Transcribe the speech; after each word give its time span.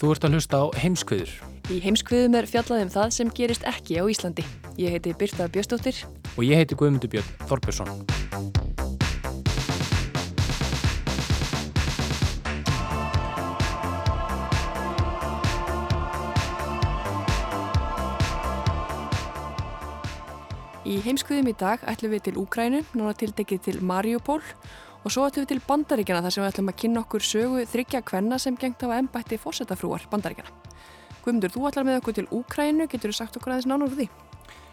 Þú 0.00 0.14
ert 0.14 0.24
að 0.24 0.32
hlusta 0.38 0.58
á 0.64 0.66
heimskviður 0.80 1.32
Í 1.68 1.76
heimskviðum 1.84 2.38
er 2.38 2.46
fjallað 2.48 2.86
um 2.86 2.88
það 2.90 3.10
sem 3.12 3.28
gerist 3.36 3.66
ekki 3.68 4.00
á 4.00 4.04
Íslandi. 4.08 4.42
Ég 4.80 4.96
heiti 4.96 5.12
Birta 5.12 5.44
Bjöstóttir. 5.52 6.00
og 6.36 6.42
ég 6.42 6.56
heiti 6.56 6.74
Guðmundur 6.74 7.10
Björn 7.12 7.28
Þorbjörnsson. 7.46 7.90
Í 20.88 20.96
heimskviðum 21.04 21.52
í 21.52 21.54
dag 21.60 21.84
ætlum 21.86 22.16
við 22.16 22.22
til 22.24 22.38
Úkrænu, 22.40 22.82
núna 22.96 23.12
tiltekið 23.14 23.60
til 23.68 23.76
Mariupol 23.84 24.40
og 25.04 25.12
svo 25.12 25.26
ætlum 25.26 25.46
við 25.46 25.52
til 25.54 25.62
Bandaríkjana 25.66 26.22
þar 26.24 26.34
sem 26.34 26.44
við 26.44 26.50
ætlum 26.52 26.72
að 26.72 26.80
kynna 26.82 27.04
okkur 27.04 27.24
sögu 27.24 27.66
þryggja 27.72 28.02
kvenna 28.06 28.38
sem 28.38 28.56
gengt 28.60 28.82
hafa 28.84 28.98
embætti 29.00 29.38
fósettafrúar 29.40 30.04
Bandaríkjana. 30.12 30.52
Guðmundur, 31.24 31.52
þú 31.52 31.68
ætlar 31.68 31.86
með 31.88 32.00
okkur 32.00 32.16
til 32.16 32.28
Úkrænu, 32.32 32.88
getur 32.88 33.12
þú 33.12 33.16
sagt 33.16 33.36
okkur 33.40 33.54
aðeins 33.54 33.68
nánar 33.68 33.90
úr 33.90 33.98
því? 33.98 34.08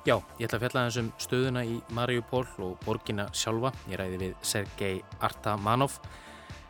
Já, 0.07 0.15
ég 0.39 0.47
ætla 0.47 0.59
að 0.59 0.63
fjalla 0.63 0.83
aðeins 0.83 0.99
um 1.01 1.09
stöðuna 1.19 1.63
í 1.67 1.79
Mariupol 1.95 2.45
og 2.63 2.77
borgina 2.85 3.27
sjálfa. 3.35 3.73
Ég 3.91 3.99
ræði 3.99 4.21
við 4.21 4.37
Sergei 4.47 5.01
Artamanov 5.19 5.97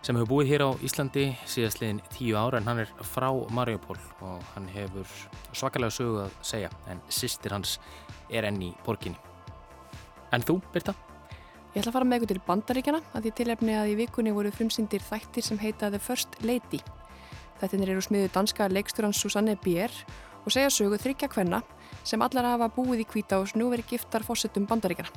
sem 0.02 0.18
hefur 0.18 0.32
búið 0.32 0.54
hér 0.54 0.64
á 0.66 0.70
Íslandi 0.86 1.26
síðastliðin 1.46 2.02
tíu 2.14 2.38
ára 2.40 2.58
en 2.62 2.70
hann 2.70 2.82
er 2.82 2.94
frá 3.06 3.28
Mariupol 3.54 3.98
og 4.26 4.42
hann 4.56 4.70
hefur 4.74 5.10
svakalega 5.52 5.94
sögu 5.94 6.24
að 6.26 6.38
segja 6.46 6.72
en 6.90 7.02
sýstir 7.14 7.54
hans 7.54 7.78
er 8.30 8.50
enn 8.50 8.62
í 8.62 8.72
borginni. 8.86 9.20
En 10.34 10.42
þú, 10.42 10.58
Birta? 10.74 10.98
Ég 11.78 11.84
ætla 11.84 11.92
að 11.92 11.96
fara 12.00 12.06
með 12.10 12.24
ykkur 12.24 12.30
til 12.32 12.42
Bandaríkjana 12.48 13.00
að 13.14 13.26
því 13.28 13.32
tilefni 13.38 13.74
að 13.78 13.90
í 13.92 13.96
vikunni 14.00 14.32
voru 14.34 14.50
frumsýndir 14.50 15.04
þættir 15.06 15.46
sem 15.46 15.60
heita 15.62 15.92
The 15.94 16.00
First 16.02 16.34
Lady. 16.42 16.80
Þættinir 17.62 17.92
eru 17.94 18.02
smiðu 18.02 18.32
danska 18.34 18.66
leikstúrans 18.72 19.20
Susanne 19.22 19.54
Bier 19.62 19.94
og 20.42 20.56
segja 20.56 20.72
sögu 20.74 20.98
þryggja 20.98 21.30
kvenna 21.30 21.60
sem 22.02 22.24
allar 22.26 22.48
hafa 22.50 22.72
búið 22.74 23.04
í 23.04 23.06
kvíta 23.12 23.38
og 23.44 23.54
nú 23.54 23.70
verið 23.70 23.94
giftar 23.94 24.26
fósettum 24.26 24.66
Bandaríkjana. 24.66 25.14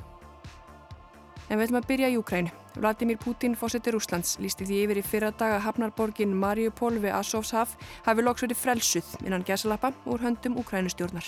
En 1.49 1.57
við 1.57 1.65
ætlum 1.65 1.81
að 1.81 1.89
byrja 1.89 2.11
í 2.13 2.15
Júkrænu. 2.19 2.53
Vladimir 2.77 3.17
Putin, 3.25 3.57
fósettur 3.57 3.97
Úslands, 3.97 4.37
lísti 4.37 4.69
því 4.69 4.83
yfir 4.83 5.01
í 5.01 5.07
fyrra 5.15 5.33
dag 5.33 5.57
að 5.57 5.65
hafnarborgin 5.65 6.37
Mariupol 6.45 6.93
við 7.01 7.17
Azovshaf 7.17 7.73
hafi 8.05 8.21
loks 8.21 8.45
verið 8.45 8.61
frelsuð 8.61 9.09
innan 9.25 9.41
gæsalappa 9.49 9.95
úr 10.05 10.21
höndum 10.21 10.61
Úkrænustjórnar. 10.61 11.25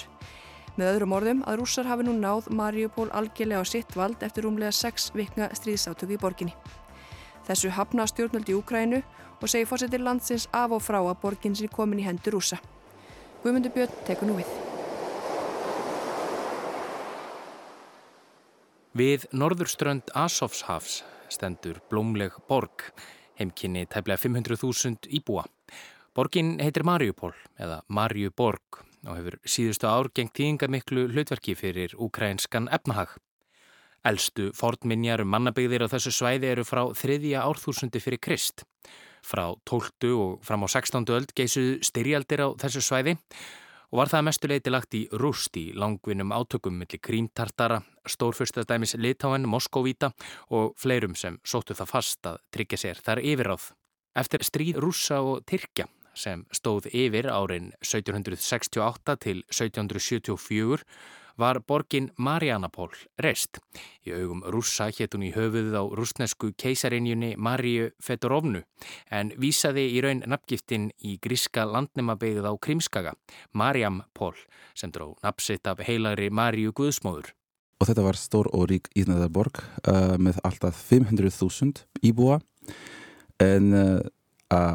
Með 0.74 0.88
öðrum 0.90 1.12
orðum 1.14 1.42
að 1.46 1.60
rússar 1.60 1.86
hafi 1.86 2.06
nú 2.08 2.16
náð 2.18 2.48
Mariupol 2.50 3.12
algjörlega 3.14 3.62
á 3.62 3.66
sitt 3.70 3.92
vald 3.94 4.24
eftir 4.26 4.48
rúmlega 4.48 4.74
6 4.74 5.12
vikna 5.14 5.52
stríðsátöku 5.54 6.16
í 6.16 6.18
borginni. 6.18 6.54
Þessu 7.46 7.70
hafna 7.76 8.08
stjórnöld 8.10 8.50
í 8.50 8.56
Úkrænu 8.58 9.04
og 9.38 9.52
segir 9.52 9.68
fórsetir 9.70 10.02
landsins 10.02 10.48
af 10.50 10.74
og 10.74 10.82
frá 10.82 10.98
að 10.98 11.20
borgin 11.22 11.54
sé 11.54 11.68
komin 11.70 12.02
í 12.02 12.08
hendur 12.08 12.40
rússa. 12.40 12.58
Guðmundur 13.44 13.74
Björn 13.76 14.00
tekur 14.08 14.32
nú 14.32 14.38
við. 14.40 14.50
Við 18.98 19.28
norðurströnd 19.30 20.10
Asofshafs 20.18 21.04
stendur 21.30 21.84
blómleg 21.92 22.34
borg, 22.50 22.88
heimkynni 23.38 23.86
tæplega 23.86 24.24
500.000 24.26 25.12
íbúa. 25.20 25.46
Borgin 26.18 26.56
heitir 26.62 26.86
Mariupol 26.86 27.36
eða 27.62 27.84
Mariuborg 27.94 28.82
og 29.08 29.18
hefur 29.18 29.38
síðustu 29.46 29.88
ár 29.90 30.10
gengt 30.16 30.36
tíðingar 30.38 30.72
miklu 30.72 31.08
hlutverki 31.12 31.56
fyrir 31.60 31.96
ukrainskan 32.00 32.70
efnahag. 32.72 33.16
Elstu 34.04 34.50
fornminjar 34.56 35.24
um 35.24 35.32
mannabygðir 35.32 35.86
á 35.88 35.94
þessu 35.94 36.12
svæði 36.12 36.50
eru 36.52 36.66
frá 36.68 36.84
þriðja 36.98 37.44
árþúsundi 37.48 38.02
fyrir 38.04 38.20
Krist. 38.20 38.66
Frá 39.24 39.54
12. 39.64 40.12
og 40.20 40.40
fram 40.44 40.66
á 40.66 40.68
16. 40.68 41.08
öld 41.16 41.32
geisuðu 41.36 41.78
styrjaldir 41.88 42.44
á 42.44 42.48
þessu 42.60 42.84
svæði 42.84 43.16
og 43.94 44.02
var 44.02 44.12
það 44.12 44.26
mestuleiti 44.28 44.74
lagt 44.74 44.98
í 44.98 45.04
rúst 45.22 45.56
í 45.56 45.70
langvinnum 45.78 46.34
átökum 46.36 46.76
millir 46.76 47.00
krímtartara, 47.00 47.80
stórfyrstadæmis 48.10 48.98
Litáen, 48.98 49.48
Moskóvíta 49.48 50.12
og 50.50 50.74
fleirum 50.82 51.16
sem 51.16 51.38
sóttu 51.46 51.78
það 51.78 51.92
fast 51.94 52.28
að 52.28 52.42
tryggja 52.52 52.82
sér 52.82 53.04
þar 53.06 53.22
yfiráð. 53.24 53.70
Eftir 54.18 54.44
stríð 54.44 54.82
rússa 54.84 55.22
og 55.22 55.46
Tyrkja 55.48 55.88
sem 56.16 56.46
stóð 56.54 56.88
yfir 56.94 57.28
árin 57.32 57.72
1768 57.82 59.18
til 59.26 59.44
1774 59.50 60.86
var 61.38 61.60
borgin 61.68 62.10
Marianapol 62.18 62.94
reist. 63.22 63.60
Í 64.06 64.14
augum 64.14 64.44
rússa 64.54 64.90
hétt 64.94 65.16
hún 65.16 65.26
í 65.28 65.34
höfuðið 65.34 65.76
á 65.78 65.84
rúsnesku 65.98 66.52
keisarinjunni 66.60 67.34
Marju 67.38 67.90
Fedorovnu 68.04 68.64
en 69.12 69.34
vísaði 69.42 69.88
í 69.96 70.02
raun 70.06 70.24
nafngiftin 70.30 70.92
í 71.02 71.18
gríska 71.24 71.66
landnemabegið 71.70 72.46
á 72.46 72.54
Krímskaga, 72.54 73.16
Mariampol, 73.54 74.36
sem 74.78 74.94
dró 74.94 75.14
nafnsitt 75.24 75.68
af 75.68 75.82
heilagri 75.86 76.30
Marju 76.30 76.74
Guðsmóður. 76.78 77.34
Og 77.82 77.90
þetta 77.90 78.06
var 78.06 78.20
stór 78.20 78.48
og 78.54 78.70
rík 78.70 78.88
íðnaðarborg 78.96 79.60
uh, 79.60 80.16
með 80.22 80.38
alltaf 80.46 80.78
500.000 80.92 81.88
íbúa 82.06 82.40
en 83.44 83.74
uh, 83.74 84.04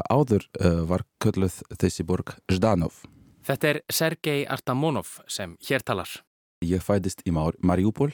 áður 0.09 0.45
uh, 0.59 0.83
var 0.89 1.05
kölluð 1.23 1.61
þessi 1.79 2.05
borg 2.07 2.35
Zdanov. 2.51 3.03
Þetta 3.45 3.69
er 3.71 3.81
Sergei 3.89 4.43
Artamonov 4.45 5.19
sem 5.27 5.55
hér 5.67 5.85
talar. 5.85 6.09
Ég 6.65 6.83
fædist 6.83 7.23
í 7.25 7.31
Mar 7.31 7.55
Mariupol 7.63 8.11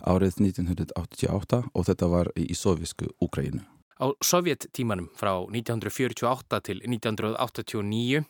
árið 0.00 0.40
1988 0.42 1.62
og 1.74 1.86
þetta 1.86 2.08
var 2.10 2.32
í 2.34 2.54
sovisku 2.56 3.10
Ukraínu. 3.22 3.62
Á 4.00 4.08
sovjettímanum 4.24 5.10
frá 5.12 5.34
1948 5.44 6.60
til 6.64 6.78
1989 6.88 8.22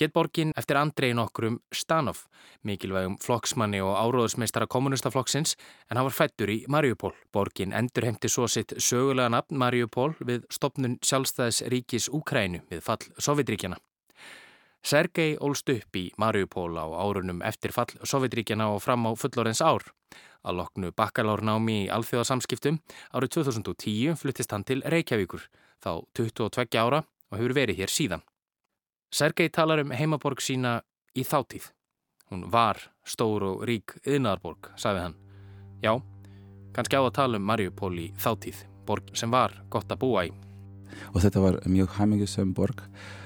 hétt 0.00 0.12
borgin 0.14 0.54
eftir 0.56 0.78
Andrei 0.80 1.10
nokkrum 1.12 1.58
Stanov, 1.68 2.22
mikilvægum 2.64 3.18
flokksmanni 3.20 3.82
og 3.84 3.92
áróðusmeistara 4.00 4.66
kommunistaflokksins 4.72 5.52
en 5.90 6.00
hann 6.00 6.08
var 6.08 6.16
fættur 6.16 6.48
í 6.48 6.62
Mariupol. 6.68 7.12
Borgin 7.32 7.76
endurheimti 7.76 8.32
svo 8.32 8.48
sitt 8.48 8.72
sögulega 8.80 9.28
nafn 9.36 9.60
Mariupol 9.60 10.16
við 10.24 10.48
stopnun 10.48 10.96
sjálfstæðis 11.04 11.60
ríkis 11.68 12.08
Úkrænu 12.08 12.64
við 12.72 12.80
fall 12.88 13.04
Sovjetríkjana. 13.20 13.76
Sergei 14.82 15.36
ólst 15.40 15.68
upp 15.68 15.96
í 15.96 16.08
Mariupol 16.16 16.78
á 16.78 16.86
árunum 16.86 17.42
eftir 17.44 17.74
fall 17.74 17.90
Sovjetríkjana 18.06 18.70
og 18.72 18.82
fram 18.82 19.06
á 19.08 19.12
fullorins 19.18 19.60
ár. 19.60 19.82
Að 20.46 20.60
loknu 20.60 20.92
bakkalárnámi 20.96 21.84
í 21.84 21.88
alþjóðasamskiptum 21.92 22.78
árið 23.12 23.34
2010 23.40 24.14
fluttist 24.20 24.54
hann 24.54 24.64
til 24.64 24.84
Reykjavíkur, 24.86 25.42
þá 25.82 26.06
22 26.14 26.78
ára 26.78 27.02
og 27.02 27.36
hefur 27.36 27.56
verið 27.58 27.82
hér 27.82 27.92
síðan. 27.92 28.22
Sergei 29.10 29.48
talar 29.48 29.82
um 29.82 29.90
heimaborg 29.90 30.40
sína 30.44 30.80
í 31.16 31.24
þáttíð. 31.26 31.72
Hún 32.30 32.46
var 32.52 32.80
stór 33.08 33.42
og 33.42 33.62
rík 33.66 33.96
yðnaðarborg, 34.04 34.70
sagði 34.76 35.06
hann. 35.06 35.16
Já, 35.82 35.94
kannski 36.76 37.00
á 37.00 37.02
að 37.02 37.14
tala 37.18 37.40
um 37.40 37.46
Mariupol 37.48 37.94
í 37.98 38.10
þáttíð, 38.20 38.66
borg 38.86 39.14
sem 39.16 39.32
var 39.32 39.56
gott 39.72 39.90
að 39.90 40.04
búa 40.04 40.26
í. 40.28 40.34
Og 41.14 41.22
þetta 41.24 41.42
var 41.42 41.62
mjög 41.66 41.96
hæmingisum 41.96 42.52
borg. 42.56 42.84
Uh, 42.84 43.17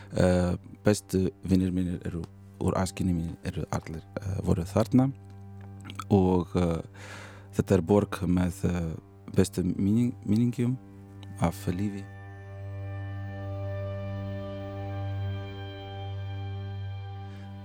bestu 0.84 1.30
vinnir 1.48 1.72
mínir 1.72 2.00
eru 2.06 2.22
úr 2.62 2.76
askinni 2.78 3.14
mín 3.16 3.36
eru 3.48 3.64
allir 3.72 4.02
uh, 4.20 4.38
voru 4.46 4.64
þarna 4.68 5.08
og 6.12 6.52
uh, 6.58 6.80
þetta 7.56 7.76
er 7.78 7.84
borg 7.84 8.18
með 8.26 8.62
bestu 9.36 9.64
míning, 9.64 10.12
míningum 10.28 10.76
af 11.40 11.56
lífi. 11.72 12.04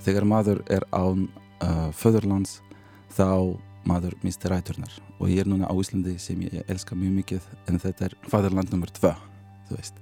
Þegar 0.07 0.23
maður 0.27 0.61
er 0.71 0.85
án 0.95 1.27
föðurlands 1.97 2.61
þá 3.11 3.57
maður 3.87 4.15
misti 4.23 4.49
ræturnar 4.51 4.93
og 5.17 5.31
ég 5.31 5.41
er 5.41 5.49
núna 5.49 5.67
á 5.67 5.73
Íslandi 5.75 6.17
sem 6.21 6.41
ég 6.45 6.67
elska 6.69 6.95
mjög 6.95 7.15
mikið 7.21 7.47
en 7.67 7.79
þetta 7.81 8.09
er 8.09 8.15
faderland 8.29 8.73
nr. 8.75 8.91
2 8.99 9.13
þú 9.67 9.77
veist 9.77 10.01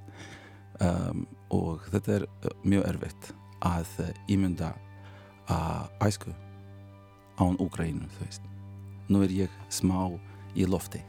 um, 0.81 1.25
og 1.53 1.83
þetta 1.91 2.19
er 2.19 2.27
uh, 2.27 2.51
mjög 2.63 2.87
erfitt 2.93 3.31
að 3.65 3.91
uh, 4.03 4.11
ímynda 4.31 4.73
að 5.51 6.07
æsku 6.07 6.33
án 7.37 7.59
Úgrænu 7.61 8.07
þú 8.15 8.23
veist. 8.23 8.47
Nú 9.11 9.21
er 9.25 9.33
ég 9.33 9.59
smá 9.69 10.07
í 10.55 10.65
lofti. 10.65 11.03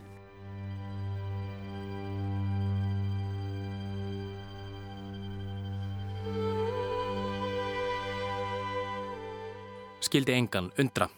Skildi 10.06 10.36
engan 10.36 10.70
undra. 10.78 11.08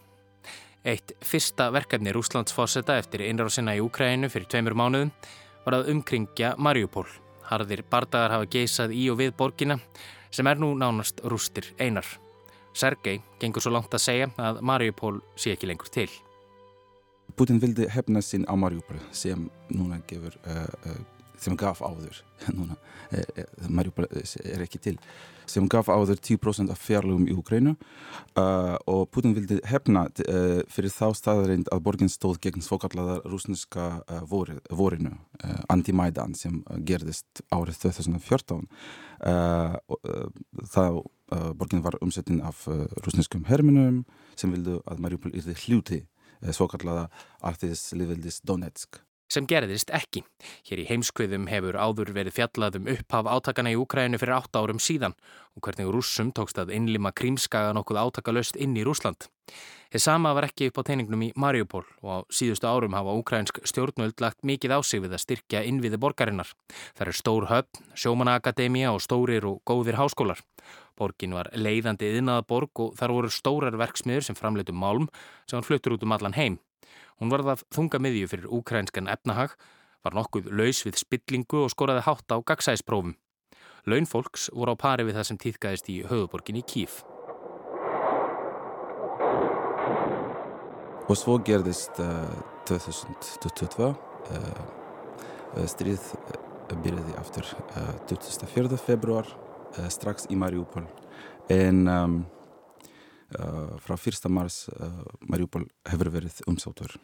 Eitt 0.86 1.12
fyrsta 1.20 1.68
verkefni 1.74 2.12
Rúslandsfosseta 2.14 2.96
eftir 2.96 3.26
innrásina 3.26 3.74
í 3.76 3.82
Úkrænu 3.84 4.30
fyrir 4.32 4.48
tveimur 4.48 4.76
mánuðum 4.78 5.10
var 5.66 5.80
að 5.80 5.90
umkringja 5.92 6.54
Mariupól. 6.56 7.08
Harðir 7.48 7.84
bardagar 7.90 8.34
hafa 8.36 8.48
geysað 8.52 8.92
í 8.92 9.08
og 9.12 9.20
við 9.22 9.34
borgina 9.38 9.78
sem 10.30 10.46
er 10.46 10.60
nú 10.60 10.74
nánast 10.76 11.22
rústir 11.24 11.70
einar. 11.80 12.06
Sergei 12.76 13.22
gengur 13.40 13.64
svo 13.64 13.72
langt 13.74 13.94
að 13.94 14.04
segja 14.04 14.30
að 14.36 14.60
Mariupól 14.62 15.20
sé 15.36 15.54
ekki 15.56 15.70
lengur 15.70 15.90
til. 15.92 16.10
Putin 17.36 17.60
vildi 17.62 17.88
hefna 17.92 18.20
sín 18.24 18.44
á 18.48 18.54
Mariupól 18.58 19.00
sem 19.12 19.48
núna 19.70 20.00
gefur, 20.08 20.36
uh, 20.44 20.66
uh, 20.90 21.17
sem 21.38 21.56
gaf 21.58 21.82
áður, 21.84 22.22
núna, 22.56 22.78
uh, 23.12 23.42
Mariupól 23.68 24.08
er 24.10 24.64
ekki 24.64 24.82
til 24.82 24.98
sem 25.48 25.68
gaf 25.70 25.88
áður 25.88 26.18
10% 26.20 26.72
af 26.72 26.80
fjarlugum 26.82 27.26
í 27.28 27.34
Ukrænu 27.36 27.74
uh, 27.74 28.76
og 28.90 29.08
Putin 29.14 29.34
vildi 29.36 29.60
hefna 29.68 30.06
uh, 30.08 30.60
fyrir 30.70 30.92
þá 30.92 31.06
staðarind 31.16 31.70
að 31.72 31.84
borgin 31.86 32.12
stóð 32.12 32.40
gegn 32.44 32.64
svokallaða 32.64 33.20
rúsneska 33.28 33.88
uh, 34.00 34.22
vorinu, 34.28 34.62
vorinu 34.70 35.14
anti-Maidan 35.72 36.34
sem 36.36 36.60
gerðist 36.86 37.42
árið 37.54 37.78
2014 37.86 38.66
þá 39.18 40.82
borgin 41.58 41.82
var 41.84 41.98
umsettin 42.04 42.42
af 42.44 42.64
rúsneskum 43.04 43.46
herminum 43.48 44.02
sem 44.38 44.52
vildu 44.52 44.78
að 44.88 45.02
Mariupol 45.04 45.34
yrði 45.34 45.56
hluti 45.64 46.00
svokallaða 46.54 47.08
artiðsliðveldis 47.50 48.42
Donetsk 48.46 49.00
sem 49.32 49.46
gerðist 49.48 49.92
ekki. 49.94 50.24
Hér 50.68 50.82
í 50.82 50.86
heimskviðum 50.88 51.48
hefur 51.52 51.78
áður 51.78 52.12
verið 52.16 52.38
fjallað 52.38 52.80
um 52.80 52.90
upphaf 52.94 53.28
átakana 53.28 53.72
í 53.72 53.78
Úkrænu 53.80 54.20
fyrir 54.20 54.38
8 54.40 54.62
árum 54.62 54.80
síðan 54.82 55.16
og 55.56 55.64
hvernig 55.64 55.90
rússum 55.92 56.32
tókst 56.32 56.60
að 56.60 56.72
innlima 56.76 57.12
krímskaga 57.12 57.74
nokkuð 57.76 58.00
átakalöst 58.04 58.56
inn 58.56 58.76
í 58.78 58.86
Rúsland. 58.86 59.28
Þið 59.88 60.02
sama 60.04 60.34
var 60.36 60.44
ekki 60.44 60.66
upp 60.68 60.82
á 60.84 60.86
teiningnum 60.90 61.22
í 61.24 61.30
Mariupol 61.32 61.86
og 62.04 62.08
á 62.12 62.16
síðustu 62.28 62.68
árum 62.68 62.92
hafa 62.92 63.14
úkrænsk 63.16 63.62
stjórnvöld 63.64 64.20
lagt 64.20 64.44
mikið 64.44 64.74
á 64.76 64.78
sig 64.84 65.00
við 65.00 65.16
að 65.16 65.22
styrkja 65.24 65.62
innviði 65.64 66.00
borgarinnar. 66.00 66.50
Það 66.92 67.06
er 67.06 67.16
stór 67.16 67.48
höfn, 67.48 67.88
sjómanakademia 67.96 68.92
og 68.92 69.00
stórir 69.00 69.48
og 69.48 69.62
góðir 69.64 69.96
háskólar. 69.96 70.44
Borgin 70.98 71.32
var 71.32 71.48
leiðandi 71.56 72.12
yðnaðaborg 72.18 72.84
og 72.84 72.94
þar 73.00 73.16
voru 73.16 73.32
stórar 73.32 73.80
verksmiður 73.80 74.28
sem 74.28 74.36
framleitu 74.36 74.76
málm 74.76 75.08
sem 75.48 75.56
hann 75.56 75.64
fluttur 75.64 75.96
út 75.96 76.04
um 76.04 76.12
allan 76.12 76.36
heim. 76.36 76.60
Hún 77.18 77.32
varð 77.32 77.52
af 77.54 77.64
þunga 77.74 78.00
miðju 78.02 78.30
fyrir 78.30 78.50
úkrænskan 78.58 79.10
efnahag, 79.10 79.54
var 80.04 80.14
nokkuð 80.14 80.50
laus 80.54 80.84
við 80.86 81.00
spillingu 81.00 81.64
og 81.64 81.72
skoraði 81.72 82.04
hátt 82.06 82.30
á 82.30 82.38
gagsæsprófum. 82.38 83.16
Launfolks 83.88 84.48
voru 84.54 84.74
á 84.74 84.76
pari 84.78 85.06
við 85.08 85.18
það 85.18 85.28
sem 85.28 85.40
týðgæðist 85.42 85.90
í 85.90 85.96
höfuborgin 86.06 86.60
í 86.60 86.64
Kíf. 86.68 87.02
Og 91.08 91.16
svo 91.16 91.38
gerðist 91.40 91.98
uh, 92.04 92.28
2022, 92.68 93.88
uh, 93.88 95.62
stríð 95.72 96.10
byrjaði 96.68 97.14
aftur 97.16 97.48
uh, 97.72 97.94
24. 98.10 98.76
februar, 98.76 99.30
strax 99.92 100.26
í 100.32 100.36
Mariupol. 100.36 100.84
En 101.52 101.86
um, 101.88 102.18
frá 103.28 103.96
1. 103.96 104.24
mars 104.32 104.68
uh, 104.72 105.02
Mariupol 105.28 105.66
hefur 105.88 106.08
verið 106.14 106.40
umsátur. 106.48 106.94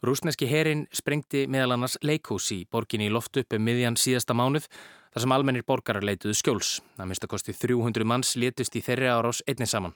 Rúsneski 0.00 0.48
herin 0.48 0.86
sprengti 0.96 1.44
meðal 1.46 1.76
annars 1.76 1.98
leikús 2.00 2.48
í 2.54 2.62
borginni 2.72 3.10
í 3.10 3.12
loftu 3.12 3.42
uppi 3.44 3.58
um 3.60 3.66
miðjan 3.68 3.98
síðasta 4.00 4.32
mánuð 4.32 4.70
þar 5.12 5.24
sem 5.24 5.34
almennir 5.36 5.66
borgarar 5.68 6.06
leituðu 6.06 6.38
skjóls. 6.38 6.70
Það 6.96 7.10
minnstakosti 7.10 7.54
300 7.54 8.08
manns 8.08 8.32
letist 8.40 8.78
í 8.78 8.82
þeirri 8.86 9.10
árás 9.12 9.42
einnig 9.46 9.68
saman. 9.68 9.94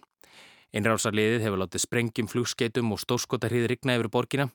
Einrásarliðið 0.74 1.46
hefur 1.46 1.62
látið 1.62 1.84
sprengjum 1.86 2.28
flugskeitum 2.28 2.92
og 2.92 3.00
stórskotarhið 3.00 3.68
rigna 3.72 3.96
yfir 3.96 4.10
borgina 4.12 4.48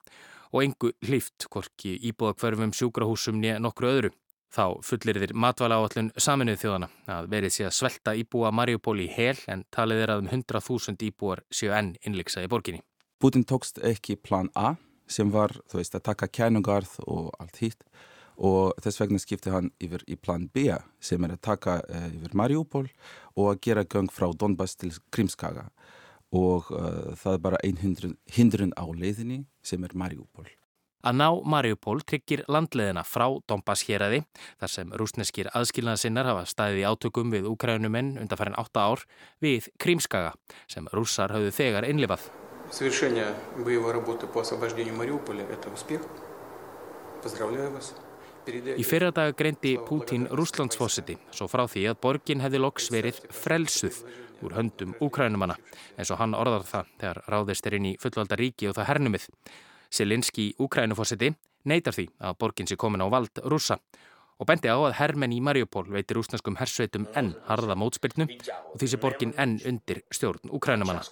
og 0.51 0.63
engu 0.65 0.91
hlýft, 1.07 1.47
hvorki 1.49 1.95
íbúða 2.11 2.35
hverfum 2.41 2.73
sjúkrahúsum 2.75 3.39
nýja 3.39 3.57
nokkru 3.63 3.89
öðru. 3.89 4.13
Þá 4.49 4.81
fullir 4.81 5.19
þér 5.21 5.35
matvæla 5.37 5.77
áallun 5.77 6.07
saminuð 6.17 6.63
þjóðana 6.63 6.87
að 7.13 7.27
verið 7.29 7.53
sé 7.53 7.65
að 7.67 7.75
svelta 7.77 8.15
íbúa 8.17 8.49
Mariupol 8.49 8.97
í 9.03 9.05
hel 9.13 9.37
en 9.51 9.61
talið 9.69 10.03
er 10.05 10.13
að 10.15 10.23
um 10.23 10.29
100.000 10.31 11.05
íbúar 11.05 11.43
séu 11.53 11.73
enn 11.77 11.91
innleiksa 12.01 12.41
í 12.41 12.49
borginni. 12.49 12.81
Putin 13.21 13.45
tókst 13.45 13.77
ekki 13.85 14.17
plan 14.17 14.49
A 14.57 14.73
sem 15.09 15.29
var 15.33 15.53
veist, 15.73 15.93
að 15.93 16.07
taka 16.09 16.29
kænugarð 16.29 16.97
og 17.05 17.29
allt 17.37 17.61
hitt 17.61 17.85
og 18.39 18.77
þess 18.81 19.01
vegna 19.01 19.21
skipti 19.21 19.53
hann 19.53 19.69
yfir 19.83 20.05
í 20.07 20.17
plan 20.17 20.47
B 20.47 20.69
sem 21.03 21.23
er 21.27 21.35
að 21.35 21.43
taka 21.45 21.79
uh, 21.83 22.07
yfir 22.09 22.33
Mariupol 22.33 22.87
og 23.35 23.51
að 23.51 23.61
gera 23.67 23.85
göng 23.85 24.09
frá 24.13 24.31
Donbass 24.33 24.79
til 24.79 24.93
Krimskaga 25.13 25.67
og 26.33 26.71
uh, 26.73 27.13
það 27.19 27.35
er 27.35 27.43
bara 27.43 27.61
ein 27.65 27.81
hindrun 27.81 28.73
á 28.77 28.85
leiðinni 28.85 29.43
sem 29.61 29.83
er 29.83 29.93
Mariupol. 29.93 30.49
Að 30.99 31.15
ná 31.15 31.27
Mariupól 31.47 32.01
tryggir 32.03 32.41
landleðina 32.51 33.05
frá 33.07 33.23
Donbass 33.47 33.85
héræði 33.87 34.25
þar 34.59 34.71
sem 34.73 34.89
rúsneskir 34.99 35.47
aðskilnaðsinnar 35.55 36.27
hafa 36.27 36.43
staðið 36.49 36.81
í 36.81 36.87
átökum 36.89 37.31
við 37.31 37.47
úkrænumenn 37.47 38.17
undanfærin 38.19 38.57
8 38.59 38.83
ár 38.83 39.05
við 39.39 39.69
Krímskaga 39.79 40.33
sem 40.67 40.89
rússar 40.91 41.31
hafðu 41.31 41.53
þegar 41.55 41.87
innlifað. 41.87 42.25
Í 48.49 48.83
fyrra 48.87 49.13
dag 49.15 49.31
greindi 49.39 49.77
Pútín 49.87 50.27
Rúslandsfossiti 50.35 51.15
svo 51.31 51.47
frá 51.47 51.63
því 51.69 51.85
að 51.93 51.99
borgin 52.03 52.43
hefði 52.43 52.61
loks 52.65 52.91
verið 52.91 53.23
frelsuð 53.31 54.03
úr 54.43 54.55
höndum 54.57 54.95
úkrænumanna 55.03 55.55
eins 55.95 56.11
og 56.11 56.19
hann 56.19 56.35
orðar 56.35 56.67
það 56.67 56.93
þegar 56.99 57.23
ráðist 57.31 57.67
er 57.67 57.79
inn 57.79 57.89
í 57.93 57.97
fullvalda 58.01 58.39
ríki 58.39 58.67
og 58.67 58.75
það 58.75 58.89
hernumið. 58.91 59.31
Selinski 59.89 60.53
Úkrænufósiti 60.59 61.33
neytar 61.65 61.95
því 61.95 62.07
að 62.21 62.37
borgin 62.39 62.69
sé 62.69 62.77
komin 62.79 63.03
á 63.03 63.07
vald 63.11 63.41
rúsa 63.45 63.79
og 64.39 64.47
bendi 64.47 64.71
á 64.71 64.77
að 64.79 64.95
hermenn 64.99 65.35
í 65.35 65.41
Mariupol 65.43 65.89
veitir 65.91 66.15
rúsneskum 66.15 66.55
hersveitum 66.59 67.07
enn 67.19 67.33
harða 67.49 67.75
mótspilnu 67.75 68.27
og 68.29 68.77
því 68.79 68.87
sé 68.87 68.99
borgin 69.01 69.33
enn 69.37 69.57
undir 69.67 70.03
stjórn 70.15 70.53
Úkrænumanna. 70.55 71.03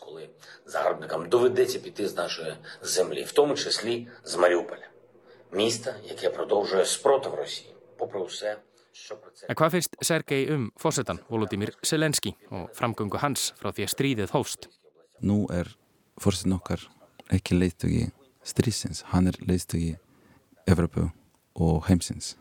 En 9.47 9.55
hvað 9.55 9.73
finnst 9.75 9.97
Sergei 10.01 10.47
um 10.53 10.69
fósettan 10.79 11.19
Volodymyr 11.29 11.73
Selenski 11.85 12.33
og 12.49 12.71
framgöngu 12.75 13.19
hans 13.21 13.51
frá 13.59 13.69
því 13.69 13.85
að 13.85 13.93
stríðið 13.93 14.33
hóst? 14.33 14.69
Nú 15.21 15.45
er 15.53 15.69
fórsettin 16.21 16.55
okkar 16.57 16.87
ekki 17.33 17.59
leittugi 17.59 18.07
strísins, 18.47 19.03
hann 19.11 19.27
er 19.27 19.37
leiðstögi 19.43 19.97
Evropu 20.67 21.09
og 21.55 21.87
heimsins. 21.87 22.35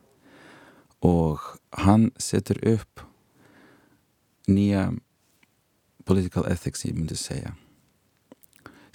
Og 1.02 1.40
hann 1.82 2.10
setur 2.18 2.60
upp 2.66 3.02
nýja 4.48 4.90
political 6.06 6.46
ethics 6.50 6.86
ég 6.86 6.94
myndi 6.94 7.18
segja 7.18 7.56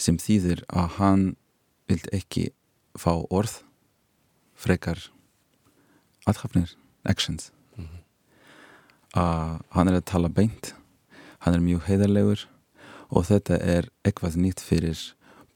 sem 0.01 0.17
þýðir 0.17 0.63
að 0.71 0.87
hann 0.97 1.25
vild 1.91 2.07
ekki 2.15 2.47
fá 2.97 3.11
orð 3.29 3.59
frekar 4.57 4.97
aðhafnir, 6.25 6.73
actions. 7.03 7.51
Mm 7.75 7.85
-hmm. 7.85 8.01
uh, 9.21 9.59
hann 9.69 9.87
er 9.87 9.99
að 9.99 10.05
tala 10.05 10.29
beint 10.29 10.73
hann 11.41 11.53
er 11.53 11.59
mjög 11.59 11.87
heiðarlegur 11.89 12.45
og 13.09 13.25
þetta 13.25 13.57
er 13.57 13.89
eitthvað 14.05 14.37
nýtt 14.37 14.61
fyrir 14.61 14.99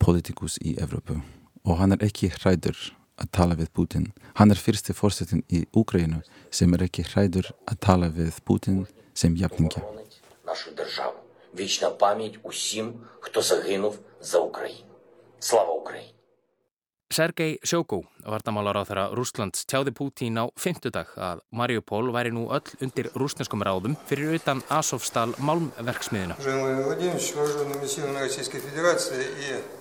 politikus 0.02 0.58
í 0.62 0.76
Evropu 0.82 1.22
og 1.65 1.79
hann 1.81 1.95
er 1.95 2.05
ekki 2.05 2.29
hræður 2.38 2.77
að 3.22 3.31
tala 3.36 3.57
við 3.57 3.72
Putin. 3.74 4.10
Hann 4.38 4.51
er 4.53 4.60
fyrsti 4.60 4.95
fórsetin 4.95 5.43
í 5.50 5.63
Úgrænu 5.75 6.22
sem 6.53 6.74
er 6.75 6.86
ekki 6.88 7.05
hræður 7.10 7.51
að 7.65 7.79
tala 7.88 8.12
við 8.13 8.41
Putin 8.45 8.84
sem 9.15 9.36
jafningi. 9.39 9.81
Sergei 17.15 17.60
Sjókó, 17.63 18.01
vartamálar 18.25 18.81
á 18.81 18.84
þeirra 18.84 19.05
Rúslands, 19.15 19.62
tjáði 19.69 19.93
Putin 19.95 20.41
á 20.41 20.50
fymtudag 20.60 21.13
að 21.15 21.43
Mariupol 21.55 22.10
væri 22.12 22.34
nú 22.34 22.50
öll 22.51 22.74
undir 22.84 23.12
rúsneskum 23.15 23.63
ráðum 23.63 23.95
fyrir 24.10 24.36
utan 24.36 24.63
Asofstal 24.74 25.31
Malmverksmiðina. 25.38 26.36
Við 26.41 26.51
erum 26.51 26.65
í 27.00 27.13
Rúslands, 27.13 27.55
við 27.55 27.62
erum 27.62 27.77
í 27.77 27.79
Rúslands, 27.86 28.51
við 28.51 28.65
erum 28.65 28.81
í 28.81 28.84
Rúslands, 28.89 29.75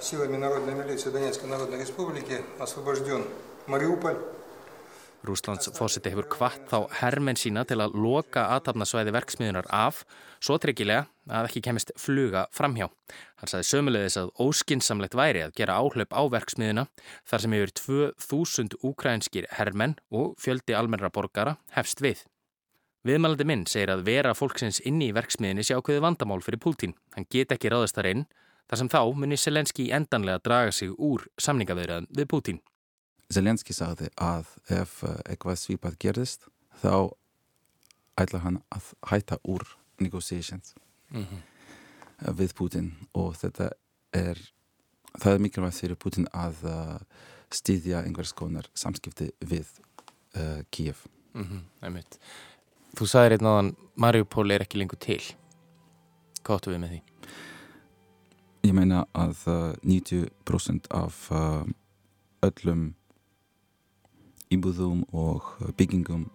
силами 0.00 0.36
Народной 0.36 0.74
милиции 0.74 1.10
Донецкой 1.10 1.48
Народной 1.48 1.80
Республики 1.80 2.40
освобожден 2.58 3.24
Мариуполь. 3.66 4.16
Rúslands 5.24 5.70
fósiti 5.72 6.10
hefur 6.12 6.26
kvart 6.28 6.66
þá 6.68 6.90
hermenn 7.00 7.38
sína 7.40 7.62
til 7.64 7.78
að 7.80 7.94
loka 7.96 8.42
aðtapnasvæði 8.58 9.14
verksmiðunar 9.16 9.70
af, 9.72 10.02
svo 10.36 10.58
tryggilega 10.60 11.06
að 11.24 11.48
ekki 11.48 11.62
kemist 11.64 11.94
fluga 11.96 12.44
framhjá. 12.52 12.90
Hann 13.40 13.50
saði 13.50 13.68
sömulegis 13.70 14.18
að 14.20 14.34
óskinsamlegt 14.44 15.16
væri 15.16 15.46
að 15.46 15.56
gera 15.56 15.78
áhlaup 15.80 16.12
á 16.12 16.22
verksmiðuna 16.36 16.84
þar 17.24 17.44
sem 17.44 17.56
yfir 17.56 17.74
2000 17.80 18.78
ukrainskir 18.84 19.48
hermenn 19.56 19.96
og 20.12 20.36
fjöldi 20.36 20.76
almennra 20.76 21.08
borgara 21.08 21.56
hefst 21.72 22.04
við. 22.04 22.26
Viðmælandi 23.04 23.48
minn 23.48 23.66
segir 23.68 23.92
að 23.92 24.04
vera 24.04 24.36
fólksins 24.36 24.82
inni 24.84 25.10
í 25.10 25.16
verksmiðinni 25.16 25.64
sé 25.64 25.76
ákveði 25.76 26.04
vandamál 26.04 26.40
fyrir 26.44 26.60
Pútín. 26.60 26.94
Hann 27.16 27.28
get 27.32 27.52
ekki 27.52 27.72
ráðast 27.72 27.96
þar 27.96 28.12
inn 28.12 28.22
þar 28.69 28.81
sem 28.81 28.89
þá 28.89 29.01
muni 29.17 29.37
Selenski 29.37 29.89
endanlega 29.95 30.43
draga 30.45 30.71
sig 30.75 30.91
úr 30.97 31.25
samningaveiraðan 31.41 32.09
við 32.15 32.29
Pútín. 32.29 32.61
Zelenski 33.33 33.73
sagði 33.73 34.09
að 34.15 34.47
ef 34.73 35.01
eitthvað 35.25 35.59
svipað 35.61 35.97
gerðist 36.01 36.47
þá 36.81 37.09
ætla 38.19 38.43
hann 38.43 38.61
að 38.73 38.93
hætta 39.09 39.37
úr 39.47 39.65
negotiations 39.99 40.73
mm 41.11 41.25
-hmm. 41.25 42.33
við 42.39 42.55
Putin 42.55 42.91
og 43.13 43.35
þetta 43.35 43.71
er 44.13 44.37
það 45.19 45.33
er 45.33 45.39
mikilvægt 45.39 45.81
fyrir 45.81 45.95
Putin 45.95 46.27
að 46.33 46.63
uh, 46.63 46.99
stýðja 47.51 48.03
einhvers 48.05 48.33
konar 48.33 48.69
samskipti 48.73 49.31
við 49.39 49.67
uh, 50.35 50.61
Kíf 50.71 51.07
mm 51.33 51.45
-hmm, 51.81 52.03
Þú 52.97 53.05
sagði 53.05 53.29
reynd 53.29 53.41
náðan 53.41 53.75
Mariupol 53.95 54.51
er 54.51 54.61
ekki 54.61 54.77
lengur 54.77 54.97
til 54.97 55.21
Hvað 56.43 56.55
áttu 56.55 56.71
við 56.71 56.79
með 56.79 56.89
því? 56.89 57.08
Ég 58.65 58.73
meina 58.75 59.05
að 59.17 59.43
uh, 59.47 59.59
90% 59.87 60.89
af 60.91 61.29
öllum 62.45 62.89
íbúðum 64.53 65.03
og 65.13 65.45
byggingum 65.77 66.25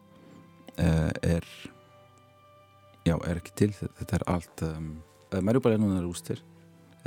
uh, 0.79 1.11
er 1.23 1.45
já, 3.05 3.17
er 3.17 3.41
ekki 3.41 3.55
til. 3.59 3.73
Þetta 3.75 4.19
er 4.19 4.27
allt 4.37 4.67
um, 4.69 4.91
Mariupol 5.35 5.75
er 5.75 5.83
núna 5.83 6.03
rústir 6.05 6.41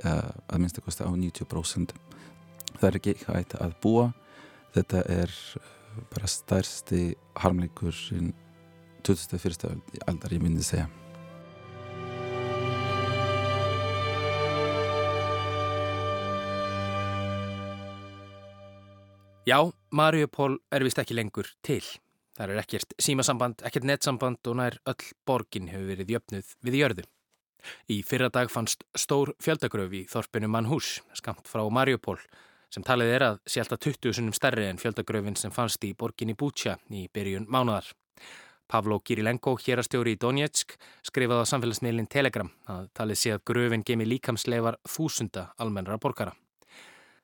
að 0.04 0.60
minnst 0.62 0.78
að 0.78 0.86
kosta 0.86 1.08
á 1.08 1.12
90% 1.16 1.96
það 2.78 2.88
er 2.90 2.98
ekki 3.00 3.16
hægt 3.26 3.56
að 3.62 3.74
búa. 3.82 4.12
Þetta 4.76 5.04
er 5.10 5.34
bara 6.12 6.30
stærsti 6.30 7.02
harmleikur 7.42 7.96
2001. 9.08 9.66
aldar 10.06 10.36
ég 10.36 10.44
myndi 10.44 10.66
segja 10.66 10.90
Já, 19.48 19.62
Mariupol 19.96 20.58
er 20.76 20.84
vist 20.84 20.98
ekki 21.00 21.16
lengur 21.16 21.48
til. 21.64 21.80
Það 22.36 22.50
er 22.52 22.58
ekkert 22.60 22.96
símasamband, 23.00 23.62
ekkert 23.64 23.86
netsamband 23.88 24.50
og 24.52 24.58
nær 24.60 24.76
öll 24.92 25.12
borgin 25.24 25.70
hefur 25.72 25.86
verið 25.88 26.10
jöfnuð 26.18 26.50
við 26.68 26.76
jörðu. 26.82 27.06
Í 27.88 28.02
fyrra 28.04 28.28
dag 28.28 28.52
fannst 28.52 28.84
stór 28.92 29.32
fjöldagröf 29.40 29.94
í 29.96 30.02
þorpinu 30.12 30.50
Manhús, 30.52 30.98
skamt 31.16 31.48
frá 31.48 31.64
Mariupol, 31.72 32.18
sem 32.68 32.84
talið 32.84 33.14
er 33.14 33.26
að 33.30 33.40
sé 33.48 33.64
alltaf 33.64 33.80
20 33.86 34.18
sunnum 34.18 34.36
stærri 34.36 34.66
en 34.68 34.82
fjöldagröfin 34.82 35.40
sem 35.40 35.54
fannst 35.56 35.88
í 35.88 35.94
borginni 35.96 36.36
Bútsja 36.36 36.76
í 36.92 37.06
byrjun 37.08 37.48
mánuðar. 37.48 37.88
Pavlo 38.68 38.98
Kirilenko, 39.00 39.54
hérastjóri 39.64 40.18
í 40.18 40.20
Donetsk, 40.20 40.76
skrifaði 41.08 41.48
á 41.48 41.52
samfélagsmiðlinn 41.54 42.12
Telegram 42.12 42.52
að 42.68 42.92
talið 43.00 43.22
sé 43.24 43.32
að 43.38 43.46
gröfin 43.48 43.88
gemi 43.88 44.10
líkamsleifar 44.12 44.82
þúsunda 44.84 45.54
almennra 45.56 45.96
borgara. 46.04 46.36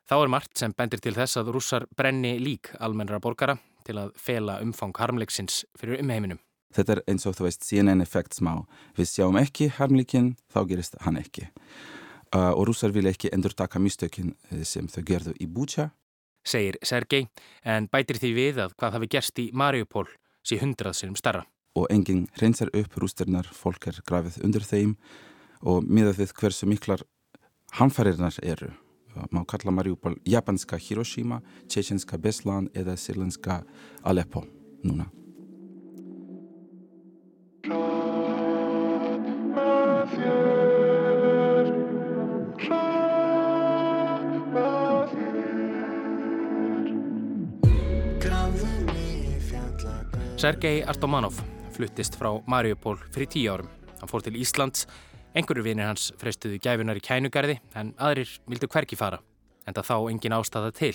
Þá 0.03 0.15
er 0.17 0.31
margt 0.31 0.60
sem 0.60 0.74
bendir 0.75 1.00
til 1.00 1.13
þess 1.15 1.39
að 1.39 1.53
rússar 1.55 1.86
brenni 1.95 2.36
lík 2.41 2.74
almennra 2.83 3.22
borgara 3.24 3.55
til 3.88 3.95
að 4.01 4.12
fela 4.19 4.57
umfang 4.63 4.95
harmleiksins 5.00 5.63
fyrir 5.79 6.01
umheiminum. 6.03 6.41
Þetta 6.74 6.95
er 6.95 7.01
eins 7.12 7.27
og 7.29 7.38
þú 7.38 7.45
veist 7.48 7.63
CNN-effekt 7.67 8.36
smá. 8.36 8.63
Við 8.98 9.10
sjáum 9.12 9.38
ekki 9.39 9.69
harmleikin, 9.77 10.33
þá 10.51 10.60
gerist 10.72 10.98
hann 11.05 11.19
ekki. 11.22 11.48
Uh, 12.33 12.50
og 12.50 12.65
rússar 12.67 12.91
vil 12.91 13.05
ekki 13.07 13.29
endur 13.36 13.53
taka 13.53 13.79
mistökin 13.79 14.33
sem 14.65 14.89
þau 14.89 15.03
gerðu 15.05 15.36
í 15.39 15.48
Búcha. 15.48 15.91
Segir 16.43 16.79
Sergei, 16.83 17.29
en 17.63 17.88
bætir 17.88 18.19
því 18.19 18.33
við 18.36 18.62
að 18.65 18.75
hvað 18.75 18.98
hafi 18.98 19.12
gerst 19.15 19.39
í 19.39 19.50
Mariupol 19.53 20.10
sé 20.43 20.60
hundrað 20.60 20.98
sinum 21.00 21.15
starra. 21.15 21.45
Og 21.77 21.88
enginn 21.93 22.25
hreinsar 22.36 22.74
upp 22.75 22.98
rústurnar, 23.00 23.48
fólk 23.48 23.88
er 23.88 24.01
grafið 24.03 24.41
undir 24.43 24.65
þeim 24.67 24.98
og 25.63 25.86
miðað 25.88 26.25
við 26.25 26.36
hversu 26.41 26.67
miklar 26.67 27.05
hamfærirnar 27.79 28.36
eru 28.43 28.74
má 29.32 29.46
kalla 29.46 29.72
Mariupol 29.72 30.15
japanska 30.25 30.77
Hiroshima, 30.77 31.41
tjechenska 31.67 32.17
Beslan 32.17 32.70
eða 32.74 32.98
sirlenska 32.98 33.63
Aleppo 34.03 34.43
núna. 34.84 35.05
Sergei 50.38 50.84
Artomanov 50.84 51.38
fluttist 51.72 52.17
frá 52.20 52.34
Mariupol 52.48 52.98
fyrir 53.13 53.29
tíu 53.32 53.51
árum. 53.53 53.70
Hann 54.01 54.10
fór 54.12 54.24
til 54.25 54.36
Íslands 54.36 54.88
Engur 55.33 55.63
vinir 55.65 55.87
hans 55.89 56.11
freystuðu 56.21 56.59
gæfunar 56.61 56.99
í 56.99 57.01
kænugarði 57.01 57.55
en 57.79 57.93
aðrir 57.97 58.29
vildu 58.45 58.67
hverki 58.69 58.97
fara, 58.99 59.17
en 59.65 59.73
það 59.73 59.87
þá 59.89 59.95
engin 60.11 60.35
ástæða 60.37 60.73
til. 60.77 60.93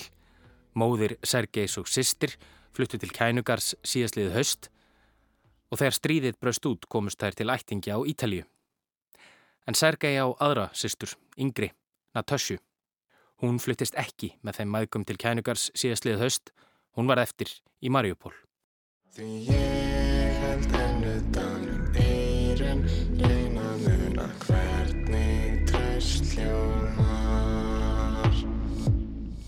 Móðir 0.79 1.17
Sergeis 1.27 1.75
og 1.81 1.89
sýstir 1.91 2.37
fluttu 2.71 2.99
til 3.01 3.11
kænugars 3.11 3.73
síðastliðið 3.83 4.37
höst 4.37 4.69
og 5.69 5.81
þegar 5.81 5.97
stríðið 5.97 6.39
braust 6.39 6.69
út 6.69 6.87
komust 6.87 7.19
þær 7.19 7.35
til 7.35 7.51
ættingi 7.51 7.91
á 7.91 7.99
Ítalju. 7.99 8.45
En 9.67 9.75
Sergei 9.75 10.15
á 10.15 10.25
aðra 10.39 10.69
sýstur, 10.73 11.11
yngri, 11.37 11.73
Natasju. 12.15 12.57
Hún 13.43 13.59
fluttist 13.59 13.97
ekki 13.99 14.33
með 14.41 14.61
þeim 14.61 14.71
maðgum 14.73 15.05
til 15.07 15.19
kænugars 15.19 15.67
síðastliðið 15.75 16.23
höst, 16.23 16.53
hún 16.95 17.11
var 17.11 17.19
eftir 17.21 17.51
í 17.83 17.91
Mariupol. 17.91 18.33
Því 22.59 22.65
ég 22.67 22.71
held 22.75 22.89
hennu 23.23 24.09
danum 24.17 24.49
eirin 24.59 25.29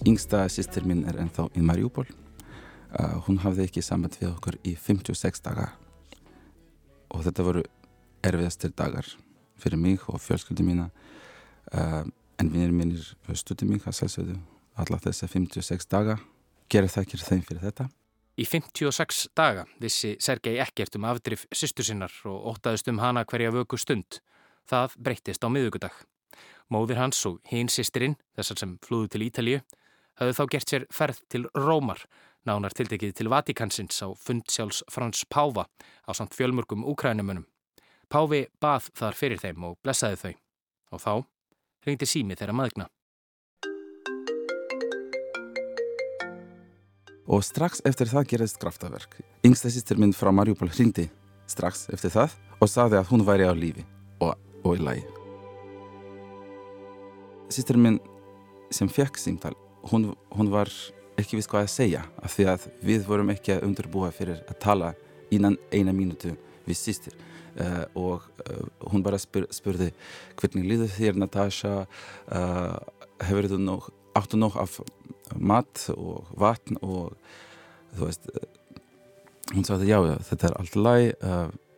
Yngsta 0.08 0.46
sýstir 0.48 0.88
minn 0.88 1.04
er 1.04 1.20
ennþá 1.20 1.50
í 1.60 1.66
Mariupol. 1.68 2.08
Uh, 2.08 3.20
hún 3.28 3.42
hafði 3.44 3.68
ekki 3.68 3.84
samband 3.84 4.16
við 4.16 4.30
okkur 4.32 4.56
í 4.64 4.78
56 4.80 5.44
dagar 5.44 5.76
og 7.12 7.28
þetta 7.28 7.48
voru 7.50 7.68
erfiðastir 8.24 8.72
dagar 8.80 9.08
fyrir 9.60 9.84
mig 9.84 10.08
og 10.08 10.24
fjölskyldi 10.24 10.64
mína 10.72 10.88
uh, 11.76 12.08
en 12.40 12.48
vinnir 12.56 12.72
mínir 12.72 13.04
stúti 13.36 13.68
mig 13.68 13.84
að 13.84 14.00
sælsögðu 14.00 14.40
alla 14.80 15.04
þess 15.04 15.28
að 15.28 15.36
56 15.36 15.92
daga 15.92 16.16
gerir 16.72 16.96
þakkir 16.96 17.28
þeim 17.28 17.44
fyrir 17.44 17.68
þetta. 17.68 17.92
Í 18.42 18.46
56 18.48 19.28
daga 19.38 19.68
vissi 19.82 20.16
Sergei 20.18 20.56
ekkert 20.64 20.96
um 20.98 21.04
afdrif 21.06 21.44
sýstur 21.54 21.86
sinnar 21.86 22.14
og 22.26 22.56
ótaðist 22.56 22.88
um 22.90 23.02
hana 23.04 23.22
hverja 23.28 23.52
vöku 23.54 23.78
stund. 23.78 24.18
Það 24.66 24.96
breyttist 24.98 25.46
á 25.46 25.50
miðugudag. 25.52 25.94
Móðir 26.74 26.98
hans 26.98 27.20
og 27.30 27.38
hinn 27.52 27.70
sýstirinn, 27.70 28.16
þessar 28.34 28.62
sem 28.64 28.72
flúðu 28.82 29.12
til 29.14 29.26
Ítalju, 29.28 29.60
hafðu 30.18 30.38
þá 30.40 30.44
gert 30.56 30.74
sér 30.74 30.86
ferð 30.90 31.20
til 31.30 31.44
Rómar, 31.54 32.02
nánar 32.48 32.74
tildekið 32.74 33.14
til 33.20 33.30
Vatikansins 33.30 34.02
á 34.02 34.10
fundsjáls 34.18 34.82
Frans 34.90 35.22
Páva 35.30 35.68
á 36.08 36.12
samt 36.18 36.34
fjölmörgum 36.34 36.88
úkrænumunum. 36.88 37.46
Pávi 38.10 38.48
bað 38.64 38.90
þar 38.98 39.20
fyrir 39.22 39.44
þeim 39.44 39.70
og 39.70 39.78
blessaði 39.84 40.18
þau. 40.24 40.34
Og 40.96 41.04
þá 41.06 41.14
ringdi 41.86 42.10
sími 42.10 42.40
þeirra 42.40 42.58
maðugna. 42.58 42.90
Og 47.30 47.44
strax 47.46 47.84
eftir 47.86 48.10
það 48.10 48.30
gerðist 48.34 48.60
kraftaverk. 48.62 49.20
Yngsta 49.46 49.70
sýstir 49.70 50.00
minn 50.02 50.14
frá 50.16 50.32
Mariupol 50.34 50.72
ringdi 50.74 51.10
strax 51.50 51.88
eftir 51.94 52.14
það 52.14 52.38
og 52.62 52.70
saði 52.70 52.98
að 53.00 53.12
hún 53.12 53.26
væri 53.28 53.50
á 53.50 53.54
lífi 53.54 53.84
og, 54.24 54.34
og 54.64 54.78
í 54.78 54.82
lagi. 54.82 55.04
Sýstir 57.52 57.78
minn 57.78 58.00
sem 58.72 58.90
fekk 58.90 59.20
símtal 59.20 59.54
hún, 59.92 60.14
hún 60.32 60.52
var 60.52 60.72
ekki 61.20 61.38
viss 61.38 61.50
hvað 61.50 61.66
að 61.66 61.74
segja 61.74 62.04
af 62.22 62.36
því 62.36 62.48
að 62.54 62.68
við 62.86 63.04
vorum 63.08 63.34
ekki 63.34 63.56
að 63.56 63.66
undurbúa 63.68 64.12
fyrir 64.16 64.42
að 64.48 64.60
tala 64.64 64.94
innan 65.34 65.58
eina 65.74 65.94
mínútu 65.96 66.34
við 66.66 66.78
sýstir 66.78 67.16
uh, 67.16 67.86
og 67.98 68.28
uh, 68.46 68.66
hún 68.92 69.04
bara 69.06 69.20
spur, 69.22 69.48
spurði 69.54 69.92
hvernig 70.40 70.68
líður 70.70 70.94
þér 70.96 71.20
Natasha 71.20 71.74
uh, 71.84 72.78
hefur 73.22 73.50
þú 73.52 73.62
nóg 73.62 73.90
áttu 74.18 74.40
nóg 74.40 74.58
af 74.60 74.80
mat 75.38 75.88
og 75.96 76.32
vatn 76.40 76.80
og 76.82 77.16
þú 77.98 78.08
veist 78.08 78.30
hún 79.52 79.68
sagði 79.68 79.92
já 79.92 80.00
þetta 80.30 80.48
er 80.48 80.58
allt 80.60 80.78
læg 80.80 81.28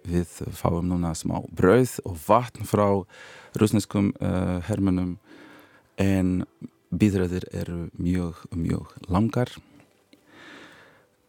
við 0.03 0.35
fáum 0.53 0.89
núna 0.91 1.13
smá 1.15 1.39
brauð 1.55 1.95
og 2.03 2.17
vatn 2.27 2.67
frá 2.67 2.87
rúsneskum 3.57 4.11
hermunum 4.67 5.17
en 6.01 6.43
býðröðir 6.93 7.45
eru 7.53 7.87
mjög, 7.97 8.43
mjög 8.53 8.91
langar. 9.09 9.49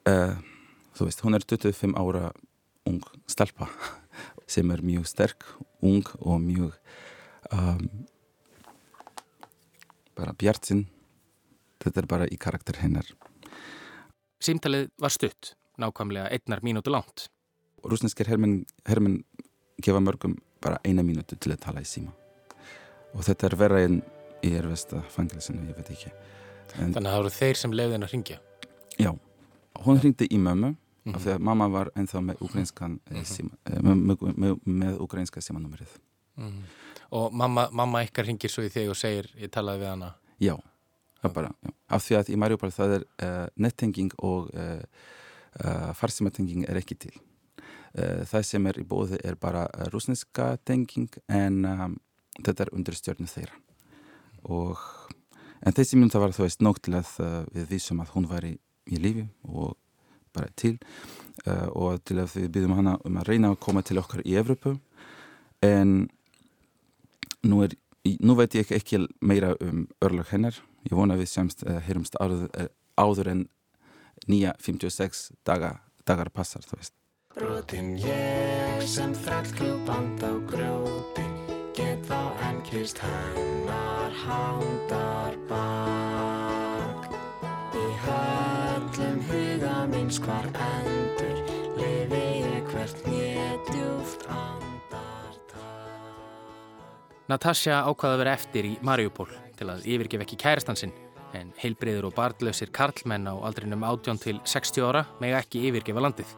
Uh, 0.05 0.37
þú 0.97 1.09
veist, 1.09 1.23
hún 1.25 1.37
er 1.37 1.45
25 1.49 1.95
ára 1.97 2.33
ung 2.89 3.01
stelpa 3.31 3.71
sem 4.53 4.71
er 4.75 4.85
mjög 4.85 5.09
sterk, 5.09 5.47
ung 5.81 6.05
og 6.21 6.43
mjög 6.45 6.75
um, 7.53 7.87
bara 10.15 10.37
bjartinn 10.37 10.85
þetta 11.85 12.01
er 12.01 12.11
bara 12.11 12.27
í 12.29 12.39
karakter 12.41 12.81
hennar 12.83 13.07
Símtalið 14.45 14.91
var 15.01 15.13
stutt, 15.15 15.55
nákvæmlega 15.81 16.29
einnar 16.35 16.61
mínútu 16.61 16.93
langt. 16.93 17.31
Rúsneskir 17.85 18.29
hermenn, 18.29 18.65
hermenn 18.85 19.23
gefa 19.81 20.01
mörgum 20.01 20.37
bara 20.61 20.81
eina 20.85 21.03
mínútu 21.03 21.39
til 21.41 21.53
að 21.55 21.63
tala 21.65 21.83
í 21.85 21.89
síma 21.89 22.13
og 23.15 23.23
þetta 23.27 23.47
er 23.49 23.57
verra 23.59 23.83
en 23.85 24.01
í 24.45 24.53
erfesta 24.59 25.03
fangilsinu, 25.13 25.65
ég 25.69 25.77
veit 25.79 25.91
ekki 25.95 26.11
en, 26.11 26.93
Þannig 26.95 26.99
að 26.99 27.11
það 27.11 27.21
voru 27.21 27.33
þeir 27.37 27.61
sem 27.61 27.77
lefði 27.79 27.97
henn 27.97 28.07
að 28.07 28.15
ringja? 28.15 28.39
Já, 28.99 29.11
hún 29.85 30.01
ringdi 30.03 30.29
í 30.31 30.39
mömmu 30.39 30.71
mm 30.71 30.77
-hmm. 30.77 31.15
af 31.15 31.23
því 31.23 31.35
að 31.35 31.45
mamma 31.49 31.69
var 31.69 31.91
ennþá 31.95 32.21
með 32.21 32.43
ukrainskan 32.49 32.91
mm 32.91 33.17
-hmm. 33.17 33.25
síma, 33.25 33.51
með, 33.65 33.95
með, 33.95 34.37
með, 34.37 34.57
með 34.65 35.01
ukrainska 35.01 35.41
símanúmerið 35.41 35.99
mm 36.37 36.49
-hmm. 36.49 36.63
Og 37.11 37.33
mamma, 37.33 37.69
mamma 37.71 38.03
ykkar 38.03 38.27
ringir 38.27 38.51
svo 38.51 38.63
í 38.63 38.69
þig 38.69 38.91
og 38.91 38.97
segir 38.97 39.31
ég 39.37 39.51
talaði 39.51 39.79
við 39.81 39.89
hana? 39.89 40.15
Já 40.41 40.57
bara, 41.33 41.51
af 41.89 42.05
því 42.05 42.17
að 42.19 42.33
í 42.35 42.39
Mariupol 42.41 42.73
það 42.75 42.97
er 42.99 43.05
uh, 43.25 43.47
nettenging 43.61 44.13
og 44.25 44.51
uh, 44.53 44.83
uh, 45.63 45.93
farsímatenging 45.97 46.67
er 46.69 46.81
ekki 46.81 46.99
til. 47.07 47.15
Það 47.95 48.43
sem 48.43 48.65
er 48.67 48.79
í 48.83 48.83
bóði 48.91 49.21
er 49.23 49.37
bara 49.39 49.69
rúsneska 49.93 50.57
tenging 50.67 51.13
en 51.31 51.61
um, 51.63 51.93
þetta 52.41 52.65
er 52.65 52.73
undir 52.75 52.97
stjórnu 52.99 53.29
þeirra. 53.31 53.55
Og 54.51 54.81
en 55.63 55.77
þessi 55.77 56.01
mynda 56.01 56.19
var 56.19 56.35
þú 56.35 56.43
veist 56.43 56.65
nóg 56.67 56.81
til 56.83 56.97
að 56.99 57.13
við 57.55 57.69
vísum 57.71 58.03
að 58.03 58.11
hún 58.17 58.27
var 58.33 58.49
í, 58.49 58.51
í 58.91 58.99
lífi 58.99 59.29
og 59.47 59.77
bara 60.35 60.51
til. 60.59 60.73
Og 61.47 62.03
til 62.03 62.19
að 62.19 62.35
við 62.35 62.51
byrjum 62.57 62.75
hana 62.81 62.97
um 63.07 63.23
að 63.23 63.31
reyna 63.31 63.53
að 63.55 63.61
koma 63.63 63.85
til 63.87 64.01
okkar 64.03 64.25
í 64.27 64.35
Evropu 64.43 64.75
en 65.63 65.95
nú, 67.45 67.63
er, 67.65 67.75
nú 68.21 68.37
veit 68.39 68.55
ég 68.59 68.73
ekki 68.75 69.05
meira 69.23 69.55
um 69.63 69.87
örlög 70.05 70.31
hennar 70.33 70.59
ég 70.89 70.97
vona 70.97 71.17
við 71.19 71.31
semst 71.33 71.65
uh, 71.67 71.79
heyrumst 71.85 72.19
áður, 72.21 72.49
uh, 72.53 72.69
áður 73.01 73.33
en 73.33 73.47
nýja 74.31 74.55
56 74.63 75.31
daga, 75.47 75.79
dagar 76.07 76.31
passar 76.33 76.65
þú 76.67 76.81
veist. 76.81 76.95
Brotin 77.35 77.97
ég 77.99 78.85
sem 78.87 79.15
þrællkjúband 79.25 80.23
á 80.23 80.33
grjóti 80.51 81.27
get 81.75 82.05
þá 82.07 82.21
enn 82.49 82.61
kýrst 82.69 83.03
hennar 83.03 84.15
hándar 84.23 85.39
bak 85.51 87.11
í 87.75 87.87
höllum 88.07 89.23
huga 89.31 89.79
minns 89.91 90.23
hvar 90.23 90.47
endur 90.55 90.94
Natasja 97.25 97.79
ákvaði 97.89 98.15
að 98.15 98.21
vera 98.21 98.33
eftir 98.37 98.67
í 98.69 98.75
Mariupól 98.85 99.31
til 99.57 99.71
að 99.73 99.87
yfirgef 99.89 100.25
ekki 100.27 100.37
kærastansinn 100.43 100.93
en 101.35 101.55
heilbreyður 101.57 102.11
og 102.11 102.17
barndlausir 102.19 102.69
karlmenn 102.75 103.25
á 103.25 103.33
aldrinum 103.49 103.81
18 103.81 104.21
til 104.21 104.41
60 104.45 104.85
ára 104.85 105.05
með 105.23 105.39
ekki 105.39 105.63
yfirgefa 105.71 106.03
landið. 106.05 106.35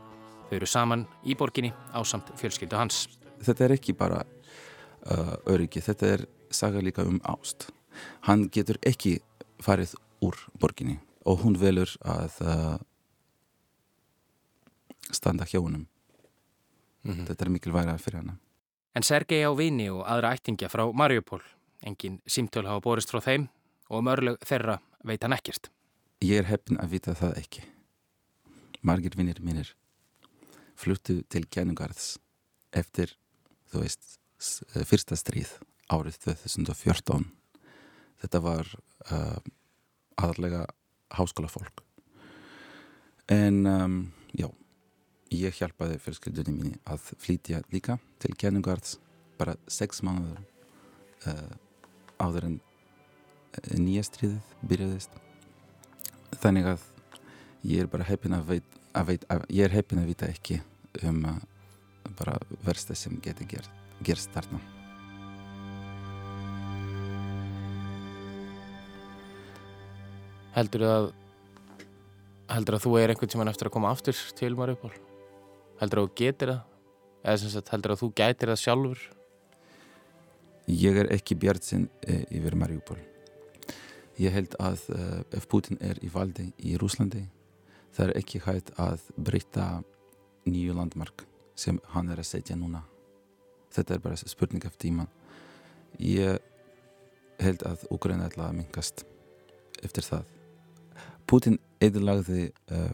Þau 0.47 0.55
eru 0.61 0.69
saman 0.71 1.03
í 1.27 1.35
borginni 1.35 1.73
á 1.91 1.99
samt 2.07 2.31
fjölskyldu 2.39 2.79
hans. 2.79 3.09
Þetta 3.43 3.67
er 3.67 3.75
ekki 3.75 3.97
bara 3.99 4.23
uh, 4.23 5.35
öryggi, 5.51 5.83
þetta 5.83 6.13
er 6.15 6.25
saga 6.55 6.79
líka 6.79 7.03
um 7.03 7.19
ást. 7.27 7.67
Hann 8.31 8.47
getur 8.55 8.79
ekki 8.87 9.19
farið 9.59 9.99
úr 10.23 10.39
borginni 10.55 11.01
og 11.27 11.43
hún 11.43 11.59
velur 11.59 11.91
að 12.07 12.41
uh, 12.47 12.79
standa 15.11 15.51
hjá 15.51 15.59
húnum. 15.59 15.89
Mm 17.03 17.13
-hmm. 17.13 17.27
Þetta 17.27 17.45
er 17.45 17.51
mikilvæga 17.51 17.99
fyrir 17.99 18.23
hana. 18.23 18.39
En 18.97 19.05
Sergei 19.05 19.45
á 19.45 19.53
vini 19.53 19.91
og 19.93 20.07
aðra 20.09 20.33
ættingja 20.33 20.71
frá 20.73 20.87
Mariupól 20.89 21.43
Engin 21.85 22.21
símtöl 22.27 22.65
hafa 22.65 22.81
borist 22.81 23.11
frá 23.13 23.21
þeim 23.21 23.49
og 23.91 24.01
um 24.01 24.09
örlög 24.09 24.39
þeirra 24.49 24.79
veit 25.07 25.23
hann 25.23 25.37
ekkert. 25.37 25.69
Ég 26.25 26.41
er 26.41 26.49
heppin 26.49 26.81
að 26.81 26.97
vita 26.97 27.15
það 27.15 27.37
ekki. 27.43 27.65
Margir 28.81 29.17
vinnir 29.19 29.43
mínir 29.45 29.75
fluttu 30.77 31.21
til 31.29 31.45
Gænugarðs 31.45 32.17
eftir, 32.77 33.13
þú 33.71 33.85
veist, 33.85 34.17
fyrsta 34.89 35.17
stríð 35.17 35.53
árið 35.93 36.19
2014. 36.25 37.29
Þetta 38.25 38.43
var 38.43 38.73
uh, 39.13 39.39
aðalega 40.17 40.65
háskóla 41.17 41.53
fólk. 41.53 41.85
En 43.29 43.65
um, 43.69 43.97
ég 45.37 45.57
hjálpaði 45.59 45.99
fjölskyldunni 46.03 46.55
mín 46.55 46.77
að 46.89 47.11
flytja 47.23 47.63
líka 47.73 47.99
til 48.23 48.35
Gænugarðs 48.39 48.97
bara 49.39 49.57
sex 49.69 50.03
mánuður 50.07 50.41
uh, 51.29 51.57
áður 52.23 52.49
en 52.51 52.55
eh, 53.57 53.75
nýja 53.81 54.05
stríðið 54.09 54.55
byrjaðist 54.71 55.19
þannig 56.41 56.71
að 56.73 56.87
ég 57.67 57.85
er 57.85 57.91
bara 57.91 58.07
heppin 58.09 58.37
að, 58.37 58.47
veit, 58.55 58.79
að, 58.93 59.11
veit, 59.11 59.27
að 59.33 59.45
ég 59.53 59.69
er 59.69 59.77
heppin 59.77 60.03
að 60.03 60.11
vita 60.13 60.31
ekki 60.31 60.61
um 61.05 61.21
uh, 61.29 61.37
bara 62.17 62.39
versta 62.65 62.97
sem 62.97 63.19
getur 63.23 63.49
ger, 63.51 63.69
gerst 64.07 64.33
þarna 64.37 64.63
Heldur 70.57 70.87
að 70.89 71.11
heldur 72.49 72.79
að 72.79 72.87
þú 72.87 72.95
er 73.01 73.13
einhvern 73.13 73.33
tíman 73.33 73.51
eftir 73.51 73.69
að 73.69 73.75
koma 73.77 73.91
aftur 73.93 74.17
til 74.39 74.55
Mariupól? 74.57 74.95
Heldur 75.81 76.03
að 76.03 76.09
þú 76.09 76.17
getur 76.23 76.53
það? 76.55 76.65
Eða 77.27 77.39
sem 77.43 77.53
sagt 77.53 77.71
heldur 77.75 77.95
að 77.95 78.03
þú 78.03 78.11
gætir 78.17 78.53
það 78.53 78.63
sjálfur? 78.63 79.07
Ég 80.67 80.99
er 81.03 81.13
ekki 81.15 81.37
bjart 81.39 81.67
sinn 81.67 81.89
e, 82.07 82.21
yfir 82.35 82.57
Mariupol. 82.59 82.99
Ég 84.19 84.33
held 84.33 84.55
að 84.63 84.87
uh, 84.95 85.21
ef 85.37 85.45
Putin 85.51 85.79
er 85.85 85.99
í 86.03 86.09
valdi 86.11 86.49
í 86.65 86.79
Rúslandi 86.81 87.27
það 87.97 88.11
er 88.11 88.19
ekki 88.21 88.43
hægt 88.45 88.73
að 88.81 89.05
breyta 89.17 89.67
nýju 90.47 90.75
landmark 90.77 91.25
sem 91.57 91.79
hann 91.95 92.11
er 92.13 92.21
að 92.21 92.29
setja 92.29 92.57
núna. 92.59 92.83
Þetta 93.73 93.97
er 93.97 94.03
bara 94.05 94.19
spurning 94.21 94.65
af 94.69 94.77
tíma. 94.81 95.07
Ég 96.01 96.37
held 97.41 97.65
að 97.69 97.87
Ukraina 97.93 98.29
ætla 98.29 98.51
að 98.51 98.59
minkast 98.61 99.05
eftir 99.85 100.05
það. 100.05 100.29
Putin 101.27 101.59
eðlagði 101.83 102.51
uh, 102.73 102.93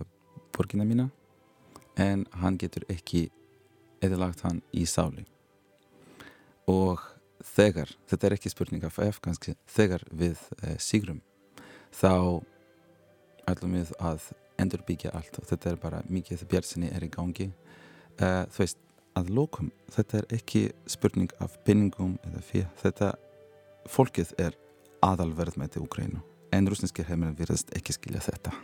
borgina 0.54 0.86
mína 0.86 1.08
en 2.00 2.26
hann 2.40 2.58
getur 2.60 2.84
ekki 2.92 3.28
eðlagt 4.02 4.44
hann 4.46 4.62
í 4.72 4.84
sáli. 4.88 5.24
Og 6.70 7.00
þegar, 7.42 7.90
þetta 8.10 8.28
er 8.28 8.36
ekki 8.36 8.52
spurning 8.52 8.84
af 8.86 9.00
ef 9.02 9.20
kannski, 9.22 9.56
þegar 9.66 10.04
við 10.10 10.40
e, 10.62 10.76
sigrum 10.78 11.20
þá 11.92 12.42
ætlum 13.50 13.76
við 13.76 13.92
að 14.00 14.30
endurbyggja 14.62 15.12
allt. 15.16 15.40
Og 15.42 15.48
þetta 15.50 15.72
er 15.72 15.82
bara 15.82 16.02
mikið 16.08 16.46
björnsinni 16.50 16.92
er 16.94 17.04
í 17.04 17.10
gangi. 17.12 17.50
E, 18.16 18.26
þú 18.54 18.62
veist, 18.62 18.80
að 19.18 19.32
lókum 19.36 19.70
þetta 19.92 20.22
er 20.22 20.34
ekki 20.38 20.64
spurning 20.90 21.32
af 21.44 21.58
pinningum 21.66 22.16
eða 22.28 22.42
fyrir, 22.46 22.68
þetta 22.80 23.12
fólkið 23.90 24.34
er 24.40 24.58
aðalverð 25.04 25.58
með 25.60 25.74
til 25.76 25.86
Ukrænu 25.86 26.22
en 26.52 26.68
rúsneskir 26.68 27.08
heimir 27.08 27.34
virðast 27.36 27.72
ekki 27.76 27.96
skilja 27.96 28.22
þetta 28.24 28.54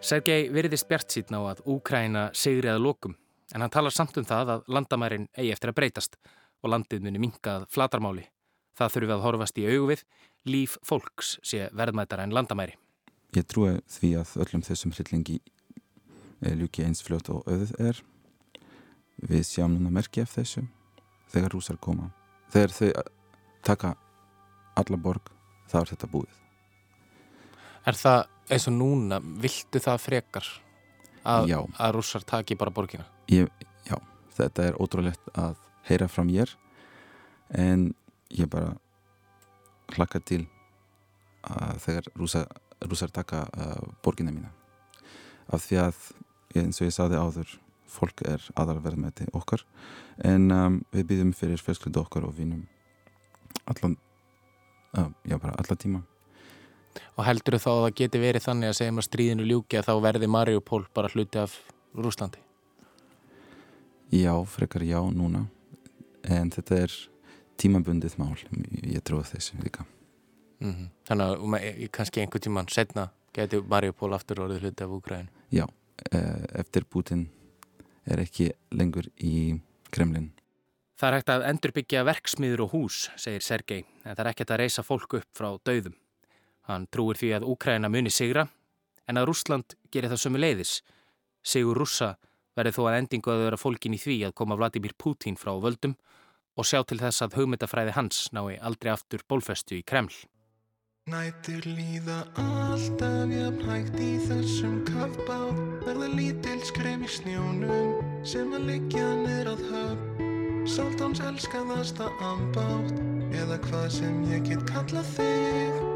Sergei 0.00 0.48
veriðist 0.48 0.88
bjart 0.88 1.12
síðan 1.12 1.36
á 1.44 1.52
að 1.52 1.58
Úkræna 1.68 2.30
sigri 2.32 2.70
að 2.72 2.80
lokum 2.86 3.16
en 3.52 3.60
hann 3.60 3.72
talar 3.72 3.92
samt 3.92 4.16
um 4.16 4.24
það 4.24 4.52
að 4.54 4.70
landamærin 4.72 5.26
eigi 5.36 5.52
eftir 5.52 5.72
að 5.72 5.76
breytast 5.76 6.16
og 6.64 6.72
landið 6.72 7.04
muni 7.04 7.20
minkað 7.20 7.66
flatarmáli. 7.72 8.24
Það 8.78 8.94
þurfum 8.94 9.10
við 9.10 9.14
að 9.16 9.24
horfast 9.26 9.60
í 9.60 9.66
auguvið, 9.68 10.04
líf 10.48 10.78
fólks 10.86 11.34
sé 11.44 11.68
verðmætara 11.76 12.24
en 12.24 12.32
landamæri. 12.32 12.78
Ég 13.36 13.46
trúi 13.46 13.76
því 13.92 14.14
að 14.22 14.34
öllum 14.46 14.64
þessum 14.64 14.94
hryllingi 14.96 15.38
ljúki 16.40 16.86
eins 16.86 17.04
fljótt 17.04 17.28
og 17.34 17.44
auðuð 17.44 17.76
er. 17.90 18.00
Við 19.20 19.44
sjáum 19.50 19.76
núna 19.76 19.92
merki 19.92 20.24
af 20.24 20.32
þessu 20.32 20.64
þegar 21.28 21.52
rúsar 21.52 21.76
koma. 21.76 22.08
Þegar 22.50 22.76
þau 22.78 22.90
taka 23.68 23.94
alla 24.80 24.96
borg 24.96 25.28
þá 25.68 25.82
er 25.82 25.92
þetta 25.92 26.12
búið. 26.14 26.36
Er 27.84 27.96
það 27.96 28.28
eins 28.50 28.66
og 28.70 28.76
núna, 28.76 29.20
viltu 29.20 29.80
það 29.82 30.02
frekar 30.02 30.46
að, 31.26 31.52
að 31.78 31.94
rússar 31.96 32.24
taki 32.26 32.56
bara 32.58 32.74
borgina? 32.74 33.06
Ég, 33.30 33.50
já, 33.86 33.96
þetta 34.36 34.70
er 34.70 34.78
ótrúlegt 34.82 35.32
að 35.38 35.58
heyra 35.88 36.08
frá 36.10 36.24
mér 36.26 36.52
en 37.54 37.90
ég 38.34 38.50
bara 38.50 38.74
hlakka 39.96 40.20
til 40.22 40.44
að 41.46 41.80
þegar 41.86 42.10
rússar, 42.18 42.46
rússar 42.84 43.12
taka 43.14 43.46
uh, 43.56 43.90
borgina 44.04 44.34
mína. 44.34 44.52
Af 45.50 45.64
því 45.66 45.80
að 45.86 46.04
eins 46.60 46.80
og 46.80 46.88
ég 46.88 46.94
saði 46.94 47.18
áður 47.18 47.56
fólk 47.90 48.22
er 48.28 48.44
aðalverðmæti 48.58 49.26
okkar 49.34 49.64
en 50.26 50.50
um, 50.54 50.78
við 50.94 51.08
býðum 51.10 51.32
fyrir 51.34 51.62
fjölskyldu 51.62 52.02
okkar 52.04 52.26
og 52.28 52.36
vinum 52.38 52.62
allan 53.70 53.96
uh, 54.94 55.10
já 55.26 55.36
bara 55.38 55.56
allan 55.58 55.80
tíma 55.80 56.02
Og 57.16 57.24
heldur 57.26 57.56
þú 57.56 57.60
þá 57.62 57.70
að 57.70 57.82
það 57.84 57.96
geti 58.00 58.20
verið 58.22 58.46
þannig 58.46 58.70
að 58.70 58.78
segjum 58.78 59.00
að 59.00 59.06
stríðinu 59.06 59.46
ljúki 59.46 59.78
að 59.78 59.88
þá 59.88 59.92
verði 60.06 60.30
Mariupol 60.30 60.82
bara 60.94 61.10
hluti 61.12 61.40
af 61.40 61.54
Rúslandi? 61.94 62.42
Já, 64.10 64.34
frekar 64.50 64.82
já 64.82 64.98
núna 65.14 65.46
en 66.26 66.50
þetta 66.50 66.82
er 66.86 66.96
tímabundið 67.60 68.16
mál 68.18 68.34
ég 68.82 69.04
trúi 69.06 69.22
þessu 69.22 69.60
líka 69.62 69.84
mm 70.60 70.72
-hmm. 70.72 70.88
Þannig 71.06 71.26
að 71.26 71.88
kannski 71.92 72.20
einhver 72.20 72.40
tíman 72.40 72.68
setna 72.68 73.10
geti 73.32 73.60
Mariupol 73.60 74.14
aftur 74.14 74.40
orðið 74.40 74.60
hluti 74.60 74.84
af 74.84 74.90
Úgræðin 74.90 75.28
Já, 75.50 75.66
eh, 76.12 76.44
eftir 76.54 76.84
Putin 76.84 77.28
er 78.06 78.18
ekki 78.18 78.52
lengur 78.70 79.06
í 79.16 79.60
Kremlin 79.90 80.32
Það 81.00 81.08
er 81.08 81.14
hægt 81.16 81.30
að 81.32 81.42
endurbyggja 81.48 82.00
verksmiður 82.04 82.60
og 82.66 82.72
hús, 82.74 82.96
segir 83.16 83.40
Sergei, 83.40 83.84
en 84.04 84.12
það 84.12 84.20
er 84.20 84.28
ekkert 84.34 84.50
að 84.52 84.58
reysa 84.60 84.82
fólk 84.84 85.14
upp 85.16 85.28
frá 85.32 85.48
dauðum. 85.64 85.94
Hann 86.68 86.86
trúir 86.92 87.18
því 87.20 87.30
að 87.38 87.46
Úkræna 87.52 87.90
muni 87.92 88.12
sigra, 88.12 88.46
en 89.08 89.18
að 89.18 89.30
Rúsland 89.30 89.76
gerir 89.92 90.12
það 90.12 90.22
sömu 90.24 90.42
leiðis. 90.42 90.74
Sigur 91.42 91.78
rússa 91.80 92.14
verði 92.56 92.74
þó 92.76 92.82
að 92.88 92.98
endingu 92.98 93.32
að 93.32 93.44
vera 93.46 93.60
fólkin 93.60 93.96
í 93.96 94.00
því 94.00 94.18
að 94.28 94.36
koma 94.40 94.58
Vladimir 94.60 94.94
Putin 94.98 95.38
frá 95.40 95.54
völdum 95.56 95.96
og 96.58 96.68
sjá 96.68 96.82
til 96.84 97.00
þess 97.00 97.24
að 97.24 97.38
hugmyndafræði 97.40 97.96
hans 97.96 98.28
nái 98.36 98.58
aldrei 98.60 98.92
aftur 98.92 99.24
bólfestu 99.28 99.78
í 99.78 99.86
Kreml. 99.86 100.12
Nætur 101.10 101.64
líða 101.64 102.20
alltaf 102.38 103.32
jafn 103.32 103.62
hægt 103.66 103.96
í 104.04 104.10
þessum 104.28 104.82
kafbát 104.86 105.86
verða 105.86 106.10
lítil 106.12 106.60
skrem 106.68 107.06
í 107.06 107.10
snjónum 107.10 107.96
sem 108.22 108.52
að 108.54 108.68
liggja 108.68 109.06
niður 109.24 109.54
að 109.54 109.64
höfn 109.72 110.28
Sáltáns 110.70 111.22
elskaðasta 111.24 112.10
ambátt 112.20 113.00
eða 113.32 113.56
hvað 113.64 113.88
sem 113.96 114.20
ég 114.28 114.44
get 114.52 114.66
kalla 114.68 115.02
þig 115.16 115.89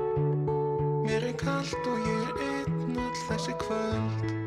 Mér 1.05 1.29
er 1.29 1.37
kallt 1.37 1.85
og 1.85 2.01
ég 2.01 2.29
er 2.31 2.39
einn 2.41 2.97
all 2.97 3.19
þessi 3.29 3.53
kvöld 3.61 4.45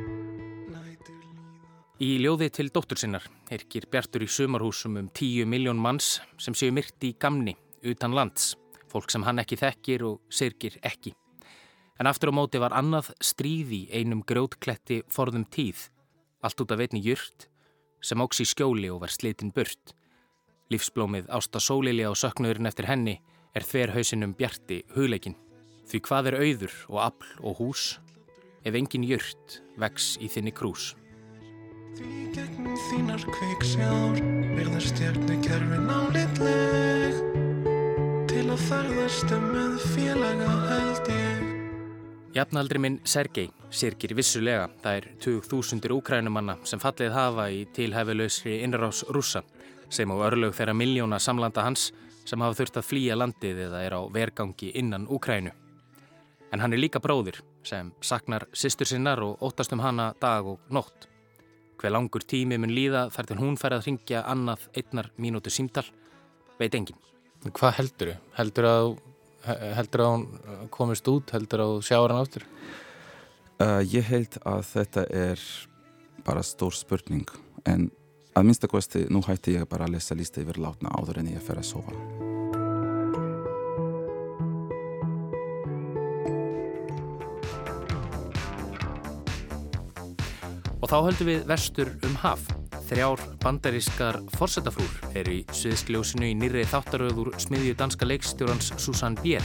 Í 1.97 2.07
ljóði 2.21 2.47
til 2.53 2.67
dóttur 2.69 2.99
sinnar 3.01 3.23
erkir 3.53 3.87
Bjartur 3.89 4.21
í 4.21 4.27
sumarhúsum 4.29 4.99
um 4.99 5.07
tíu 5.09 5.47
miljón 5.49 5.79
manns 5.81 6.19
sem 6.41 6.53
séu 6.57 6.73
myrti 6.73 7.09
í 7.09 7.15
gamni 7.17 7.55
utan 7.85 8.13
lands, 8.13 8.51
fólk 8.89 9.09
sem 9.09 9.25
hann 9.25 9.41
ekki 9.41 9.57
þekkir 9.57 10.05
og 10.05 10.19
sirkir 10.29 10.77
ekki. 10.85 11.15
En 11.97 12.09
aftur 12.09 12.29
á 12.29 12.37
móti 12.37 12.61
var 12.61 12.73
annað 12.77 13.09
stríði 13.21 13.87
einum 13.93 14.21
grjótkletti 14.21 15.03
forðum 15.13 15.47
tíð, 15.49 15.87
allt 16.45 16.61
út 16.61 16.73
af 16.73 16.81
veitni 16.83 17.01
jurt, 17.01 17.49
sem 18.01 18.21
óks 18.21 18.41
í 18.45 18.49
skjóli 18.49 18.93
og 18.93 19.01
var 19.05 19.13
slitin 19.13 19.53
burt. 19.53 19.95
Lífsblómið 20.69 21.33
Ásta 21.33 21.61
Sólili 21.61 22.05
á 22.05 22.13
söknuðurinn 22.13 22.69
eftir 22.69 22.89
henni 22.89 23.19
er 23.57 23.65
þverhausinum 23.65 24.37
Bjarti 24.37 24.83
hugleikin. 24.93 25.37
Því 25.87 26.01
hvað 26.03 26.27
er 26.27 26.35
auður 26.41 26.73
og 26.91 26.97
afl 26.99 27.33
og 27.47 27.59
hús 27.61 27.83
ef 28.67 28.75
engin 28.75 29.05
jurt 29.07 29.61
vex 29.79 30.15
í 30.19 30.27
þinni 30.31 30.51
krús. 30.55 30.91
Því 31.97 32.15
gegnum 32.35 32.75
þínar 32.89 33.23
kviksjár 33.31 34.17
verða 34.57 34.81
stjörnukerfin 34.83 35.87
álitleg 35.87 37.21
til 38.27 38.43
að 38.51 38.65
ferðast 38.67 39.31
um 39.33 39.45
með 39.53 39.77
félaga 39.93 40.49
held 40.67 41.11
ég. 41.13 41.45
Jafnaldri 42.35 42.81
minn 42.83 42.97
Sergei 43.07 43.47
sirkir 43.73 44.11
vissulega 44.17 44.67
það 44.83 44.99
er 44.99 45.07
20.000 45.23 45.95
úkrænumanna 45.95 46.57
sem 46.67 46.81
fallið 46.83 47.15
hafa 47.15 47.47
í 47.49 47.63
tilhæfilegsri 47.73 48.59
innrás 48.65 49.05
rúsa 49.07 49.41
sem 49.89 50.11
á 50.11 50.15
örlög 50.27 50.51
þeirra 50.53 50.75
miljóna 50.75 51.17
samlanda 51.23 51.63
hans 51.63 51.93
sem 52.27 52.43
hafa 52.43 52.59
þurft 52.59 52.81
að 52.81 52.89
flýja 52.89 53.15
landið 53.17 53.63
eða 53.69 53.81
er 53.87 53.95
á 53.95 54.01
vergangi 54.11 54.73
innan 54.75 55.07
Úkrænu. 55.07 55.55
En 56.51 56.63
hann 56.63 56.73
er 56.73 56.79
líka 56.79 57.01
bróðir 57.03 57.41
sem 57.67 57.91
saknar 58.01 58.47
sýstur 58.55 58.87
sinnar 58.87 59.19
og 59.23 59.41
óttast 59.43 59.73
um 59.75 59.83
hana 59.83 60.13
dag 60.21 60.47
og 60.47 60.59
nótt. 60.71 61.09
Hver 61.77 61.93
langur 61.93 62.23
tími 62.23 62.57
mun 62.57 62.73
líða 62.73 63.07
þar 63.13 63.29
til 63.29 63.39
hún 63.41 63.57
fær 63.59 63.75
að 63.77 63.89
ringja 63.89 64.23
annað 64.25 64.65
einnar 64.79 65.11
mínútu 65.19 65.51
símtal, 65.53 65.85
veit 66.57 66.75
engin. 66.75 66.97
Hvað 67.53 67.75
heldur 67.81 68.13
þau? 68.13 68.23
Heldur 68.39 68.69
að, 68.71 68.87
heldur 69.77 70.03
að 70.03 70.13
hún 70.13 70.27
komist 70.73 71.11
út? 71.11 71.35
Heldur 71.35 71.65
að 71.67 71.75
sjáur 71.85 72.13
hann 72.15 72.23
áttur? 72.25 72.47
Uh, 73.57 73.81
ég 73.89 74.05
held 74.05 74.39
að 74.45 74.63
þetta 74.71 75.05
er 75.13 75.43
bara 76.25 76.43
stór 76.45 76.75
spurning 76.77 77.27
en 77.65 77.89
að 78.37 78.49
minnstakosti 78.49 79.07
nú 79.09 79.23
hætti 79.25 79.57
ég 79.57 79.67
bara 79.69 79.87
að 79.87 79.97
lesa 79.97 80.17
lísta 80.17 80.43
yfir 80.43 80.61
látna 80.61 80.93
áður 80.93 81.23
en 81.23 81.33
ég 81.33 81.43
fer 81.43 81.61
að 81.61 81.69
sofa. 81.73 82.26
Og 90.87 90.91
þá 90.93 90.99
höldum 91.03 91.27
við 91.27 91.41
vestur 91.49 91.89
um 92.07 92.13
haf. 92.21 92.43
Þrjár 92.87 93.19
bandarískar 93.41 94.21
forsetafrúr 94.37 94.93
er 95.19 95.27
í 95.27 95.41
sviðskljósinu 95.51 96.29
í 96.29 96.35
nýri 96.39 96.61
þáttaröður 96.63 97.33
smiðju 97.43 97.73
danska 97.75 98.07
leikstjórans 98.07 98.69
Susanne 98.79 99.19
Bier. 99.19 99.43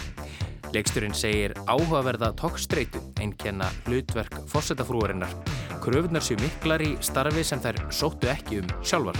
Leikstjórin 0.71 1.17
segir 1.19 1.57
áhugaverða 1.67 2.29
tokkstreitu 2.39 3.03
einnkenna 3.19 3.73
hlutverk 3.89 4.39
forsetafrúarinnar. 4.53 5.35
Kröfunar 5.83 6.23
séu 6.23 6.39
miklar 6.39 6.85
í 6.87 6.93
starfi 7.03 7.43
sem 7.43 7.65
þær 7.65 7.81
sóttu 7.91 8.31
ekki 8.31 8.61
um 8.63 8.71
sjálfar. 8.79 9.19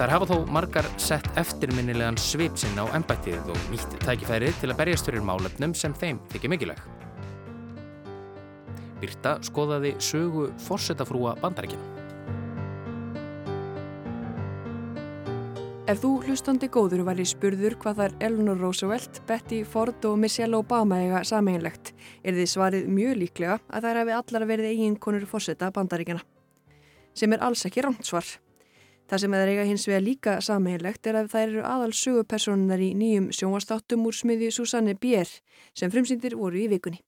Þær 0.00 0.16
hafa 0.16 0.30
þó 0.32 0.50
margar 0.50 0.90
sett 0.98 1.30
eftirminnilegan 1.38 2.18
svip 2.18 2.58
sinn 2.58 2.82
á 2.82 2.90
ennbættið 2.98 3.54
og 3.54 3.70
nýtt 3.70 3.94
tækifærið 4.02 4.58
til 4.58 4.74
að 4.74 4.82
berjast 4.82 5.06
fyrir 5.06 5.22
málefnum 5.30 5.78
sem 5.78 5.94
þeim 6.02 6.18
þykir 6.34 6.54
mikilag. 6.56 6.82
Birta 9.02 9.36
skoðaði 9.42 9.96
sögu 9.98 10.46
forsetafrúa 10.62 11.34
bandarækina. 11.42 12.02
Ef 15.90 15.98
þú 15.98 16.10
hlustandi 16.22 16.68
góður 16.72 17.02
var 17.04 17.18
í 17.20 17.24
spurður 17.26 17.74
hvað 17.82 17.98
þar 17.98 18.12
Eleanor 18.22 18.60
Roosevelt, 18.62 19.18
Betty 19.26 19.58
Ford 19.66 20.06
og 20.06 20.14
Michelle 20.22 20.56
Obama 20.56 21.00
eiga 21.02 21.24
sameinlegt, 21.26 21.90
er 22.22 22.38
þið 22.38 22.48
svarið 22.48 22.86
mjög 22.86 23.18
líklega 23.18 23.58
að 23.66 23.88
þær 23.88 24.00
hefði 24.00 24.14
allar 24.20 24.46
verið 24.52 24.70
eiginkonur 24.70 25.26
fórseta 25.28 25.68
bandaríkjana. 25.74 26.22
Sem 27.18 27.34
er 27.34 27.42
alls 27.44 27.66
ekki 27.68 27.82
rámt 27.84 28.06
svar. 28.06 28.24
Það 29.10 29.24
sem 29.24 29.34
þeir 29.36 29.52
eiga 29.52 29.68
hins 29.68 29.88
vega 29.90 30.04
líka 30.06 30.40
sameinlegt 30.40 31.10
er 31.10 31.18
að 31.18 31.32
þær 31.34 31.48
eru 31.48 31.64
aðal 31.74 31.92
sögupersonunar 31.98 32.80
í 32.80 32.92
nýjum 32.96 33.32
sjónvastáttum 33.34 34.06
úr 34.08 34.16
smiði 34.16 34.48
Susanne 34.54 34.94
Bier 34.94 35.28
sem 35.74 35.92
frumsýndir 35.92 36.38
voru 36.38 36.62
í 36.62 36.70
vikunni. 36.70 37.02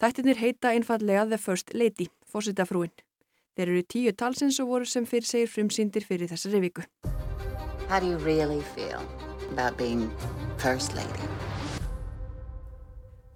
Þættirnir 0.00 0.38
heita 0.40 0.72
einfallega 0.72 1.26
The 1.28 1.38
First 1.38 1.74
Lady, 1.74 2.08
fórsetafrúin. 2.24 2.92
Þeir 3.56 3.68
eru 3.68 3.82
tíu 3.84 4.12
talsins 4.16 4.60
og 4.62 4.70
voru 4.72 4.88
sem 4.88 5.04
fyrir 5.04 5.28
segir 5.28 5.50
frumsýndir 5.52 6.06
fyrir 6.08 6.30
þessari 6.30 6.62
viku. 6.64 6.86
How 7.88 8.00
do 8.00 8.06
you 8.06 8.16
really 8.24 8.62
feel 8.74 9.02
about 9.50 9.76
being 9.76 10.08
First 10.56 10.94
Lady? 10.96 11.28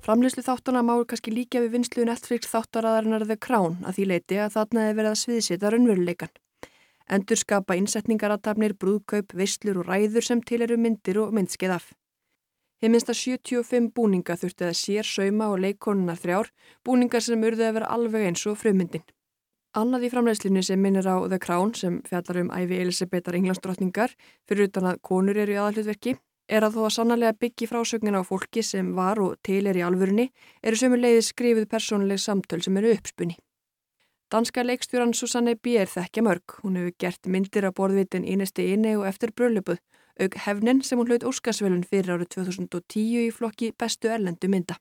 Framleyslu 0.06 0.44
þáttana 0.46 0.84
máur 0.86 1.04
kannski 1.10 1.32
líka 1.34 1.58
við 1.58 1.72
vinslu 1.74 2.04
Netflix 2.06 2.46
þáttaraðarinnar 2.52 3.24
The 3.26 3.36
Crown 3.42 3.80
að 3.82 3.96
því 3.98 4.04
leiti 4.12 4.36
að 4.38 4.52
þarna 4.54 4.84
hefur 4.86 4.98
verið 5.00 5.10
að 5.10 5.22
sviðsita 5.22 5.72
raunveruleikan. 5.74 6.34
Endur 7.10 7.38
skapa 7.40 7.74
innsetningaratafnir, 7.78 8.76
brúðkaup, 8.78 9.34
veislur 9.34 9.82
og 9.82 9.90
ræður 9.90 10.26
sem 10.28 10.42
til 10.46 10.60
eru 10.62 10.78
myndir 10.78 11.18
og 11.22 11.34
myndskeið 11.34 11.74
af. 11.74 11.90
Hið 12.82 12.92
minnst 12.92 13.08
að 13.08 13.20
75 13.22 13.90
búninga 13.96 14.36
þurfti 14.36 14.66
að 14.68 14.74
sér 14.76 15.08
sauma 15.08 15.48
og 15.52 15.62
leikonuna 15.64 16.16
þrjár, 16.20 16.50
búningar 16.84 17.24
sem 17.24 17.44
urði 17.48 17.64
að 17.70 17.78
vera 17.78 17.92
alveg 17.94 18.26
eins 18.28 18.44
og 18.50 18.58
frumyndin. 18.60 19.04
Annað 19.76 20.06
í 20.06 20.10
framleiðslinu 20.12 20.62
sem 20.64 20.80
minnir 20.80 21.08
á 21.08 21.16
The 21.28 21.38
Crown 21.40 21.72
sem 21.76 21.98
fjallar 22.08 22.42
um 22.42 22.52
æfi 22.52 22.78
Elisabetar 22.80 23.36
Englandsdrottningar 23.36 24.14
fyrir 24.48 24.68
utan 24.70 24.88
að 24.92 25.00
konur 25.04 25.36
eru 25.36 25.56
í 25.56 25.58
aðalhutverki 25.60 26.14
er 26.48 26.64
að 26.64 26.78
þó 26.78 26.84
að 26.86 26.94
sannarlega 26.94 27.36
byggi 27.40 27.68
frásögnin 27.68 28.16
á 28.16 28.22
fólki 28.24 28.62
sem 28.64 28.92
var 28.96 29.20
og 29.20 29.34
til 29.44 29.66
er 29.66 29.76
í 29.76 29.84
alvörunni 29.84 30.30
eru 30.62 30.78
sömu 30.80 31.00
leiði 31.00 31.24
skrifið 31.26 31.68
persónuleg 31.72 32.22
samtöl 32.22 32.62
sem 32.64 32.76
eru 32.80 32.92
uppspunni. 32.94 33.36
Danska 34.32 34.64
leikstjóran 34.64 35.14
Susanne 35.14 35.54
Bier 35.54 35.86
þekkja 35.86 36.22
mörg. 36.26 36.56
Hún 36.62 36.80
hefur 36.80 36.94
gert 36.98 37.28
myndir 37.30 37.68
af 37.68 37.76
borðvitin 37.78 38.24
Ínesti 38.26 38.72
Inni 38.72 38.96
og 38.98 39.06
eftir 39.06 39.30
brölubuð, 39.30 39.78
auk 40.20 40.36
hefnin 40.46 40.82
sem 40.84 40.98
hún 40.98 41.10
hlaut 41.10 41.26
Óskarsvölun 41.28 41.84
fyrir 41.86 42.16
árið 42.16 42.32
2010 42.36 43.26
í 43.26 43.32
flokki 43.34 43.72
bestu 43.78 44.12
erlendu 44.12 44.50
mynda. 44.52 44.78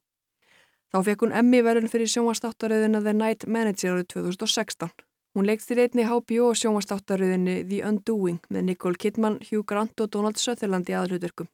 Þá 0.93 1.01
fekk 1.09 1.25
hún 1.25 1.35
Emmy 1.35 1.59
verðun 1.65 1.91
fyrir 1.91 2.07
sjónvastáttaröðuna 2.11 3.01
The 3.03 3.13
Night 3.13 3.47
Manager 3.47 3.97
árið 3.97 4.07
2016. 4.15 4.93
Hún 5.35 5.49
leikstir 5.49 5.81
einni 5.83 6.05
HBO 6.07 6.53
sjónvastáttaröðinni 6.55 7.57
The 7.67 7.81
Undoing 7.89 8.39
með 8.47 8.69
Nicole 8.69 8.95
Kidman, 8.95 9.41
Hugh 9.49 9.65
Grant 9.67 9.99
og 9.99 10.13
Donald 10.13 10.39
Sutherland 10.39 10.87
í 10.87 10.95
aðhlutverkum. 10.95 11.51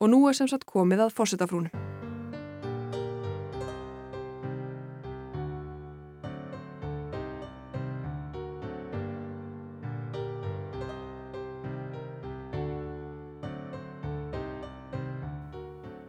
Og 0.00 0.12
nú 0.12 0.24
er 0.28 0.36
sem 0.36 0.48
sagt 0.48 0.64
komið 0.68 1.04
að 1.04 1.14
fórsetafrúnum. 1.18 1.95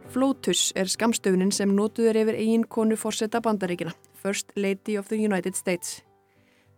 FLOTUS 0.08 0.72
er 0.72 0.88
skamstöfunin 0.88 1.50
sem 1.52 1.68
notuður 1.76 2.16
yfir 2.16 2.36
eigin 2.40 2.62
konu 2.64 2.96
fórseta 2.96 3.42
bandaríkina, 3.44 3.90
First 4.16 4.54
Lady 4.56 4.96
of 4.96 5.10
the 5.10 5.18
United 5.20 5.52
States. 5.54 6.00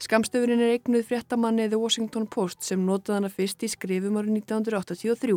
Skamstöfunin 0.03 0.59
er 0.59 0.73
eignuð 0.75 1.05
fréttamanni 1.07 1.69
The 1.69 1.79
Washington 1.79 2.27
Post 2.27 2.67
sem 2.67 2.83
notuð 2.83 3.21
hana 3.21 3.31
fyrst 3.31 3.63
í 3.63 3.71
skrifum 3.71 4.19
árið 4.19 4.41
1983. 4.41 5.37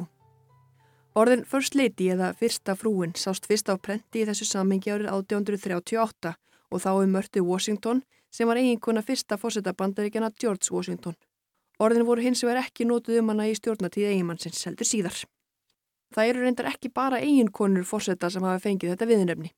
Orðin 1.14 1.46
First 1.46 1.78
Lady 1.78 2.10
eða 2.16 2.32
Fyrsta 2.40 2.74
frúin 2.80 3.14
sást 3.14 3.46
fyrst 3.46 3.70
á 3.70 3.78
prenti 3.78 4.24
í 4.24 4.26
þessu 4.26 4.50
samhengi 4.50 4.90
árið 4.90 5.12
1838 5.14 6.34
og 6.74 6.82
þá 6.82 6.90
um 6.96 7.14
mörtu 7.14 7.46
Washington 7.46 8.02
sem 8.34 8.50
var 8.50 8.58
eiginkona 8.58 9.06
fyrsta 9.06 9.38
fórseta 9.38 9.76
bandaríkjana 9.78 10.32
George 10.42 10.74
Washington. 10.74 11.14
Orðin 11.78 12.10
voru 12.10 12.26
hins 12.26 12.42
vegar 12.42 12.64
ekki 12.66 12.90
notuð 12.90 13.22
um 13.22 13.30
hana 13.36 13.46
í 13.52 13.54
stjórnatíð 13.54 14.10
eiginmannsins 14.16 14.66
heldur 14.66 14.90
síðar. 14.90 15.22
Það 16.14 16.30
eru 16.30 16.44
reyndar 16.46 16.70
ekki 16.70 16.92
bara 16.94 17.20
eiginkonur 17.26 17.86
fórseta 17.90 18.30
sem 18.30 18.44
hafa 18.46 18.62
fengið 18.62 18.94
þetta 18.94 19.10
viðnefni. 19.10 19.54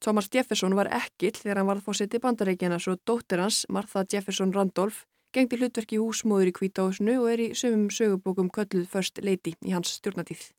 Thomas 0.00 0.28
Jefferson 0.32 0.74
var 0.76 0.88
ekkill 0.92 1.36
þegar 1.36 1.60
hann 1.60 1.68
varð 1.68 1.84
fórseti 1.84 2.20
bandaríkjana 2.20 2.78
svo 2.80 2.96
dóttir 3.08 3.40
hans, 3.40 3.64
Martha 3.68 4.04
Jefferson 4.12 4.52
Randolph, 4.52 5.04
gengdi 5.32 5.58
hlutverki 5.60 6.00
húsmóður 6.00 6.50
í 6.50 6.56
kvítahúsinu 6.58 7.18
og 7.22 7.30
er 7.32 7.44
í 7.46 7.52
sömum 7.58 7.88
sögubókum 7.92 8.50
kölluð 8.52 8.88
First 8.90 9.20
Lady 9.24 9.54
í 9.64 9.72
hans 9.76 9.94
stjórnatíð. 9.98 10.50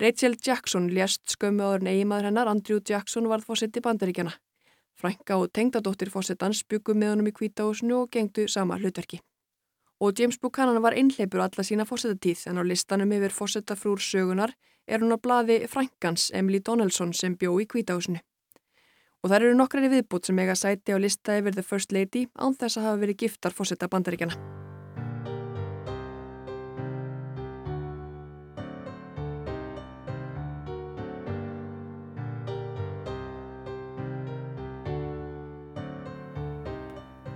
Rachel 0.00 0.38
Jackson 0.40 0.88
lést 0.90 1.34
skömmu 1.34 1.62
áður 1.62 1.84
en 1.84 1.92
eigimaður 1.92 2.30
hennar, 2.30 2.48
Andrew 2.48 2.80
Jackson, 2.80 3.28
varð 3.30 3.46
fórseti 3.48 3.84
bandaríkjana. 3.84 4.32
Frænka 4.98 5.36
og 5.40 5.52
tengdadóttir 5.56 6.10
fórsetans 6.12 6.64
byggum 6.68 6.98
með 7.00 7.14
honum 7.14 7.28
í 7.30 7.36
kvítahúsinu 7.36 8.02
og 8.02 8.10
gengdu 8.12 8.48
sama 8.48 8.80
hlutverki. 8.80 9.20
Og 10.02 10.18
James 10.18 10.38
Buchanan 10.38 10.82
var 10.82 10.96
einhleipur 10.98 11.44
alla 11.44 11.62
sína 11.62 11.84
fórsetatíð 11.86 12.48
en 12.50 12.58
á 12.58 12.62
listanum 12.66 13.12
yfir 13.14 13.30
fórsetafrúr 13.30 14.02
sögunar 14.02 14.50
er 14.90 14.98
hún 14.98 15.14
á 15.14 15.18
blaði 15.22 15.60
Frankans 15.70 16.32
Emily 16.34 16.58
Donaldson 16.58 17.12
sem 17.14 17.36
bjó 17.38 17.54
í 17.62 17.68
kvítahúsinu. 17.70 18.18
Og 19.22 19.30
þar 19.30 19.46
eru 19.46 19.54
nokkrar 19.60 19.86
í 19.86 19.92
viðbútt 19.92 20.26
sem 20.26 20.42
eiga 20.42 20.58
sæti 20.58 20.90
á 20.90 20.98
lista 20.98 21.38
yfir 21.38 21.54
The 21.54 21.62
First 21.62 21.94
Lady 21.94 22.26
án 22.34 22.58
þess 22.58 22.82
að 22.82 22.88
hafa 22.88 23.02
verið 23.04 23.22
giftar 23.22 23.54
fórsetta 23.54 23.86
bandaríkjana. 23.86 24.61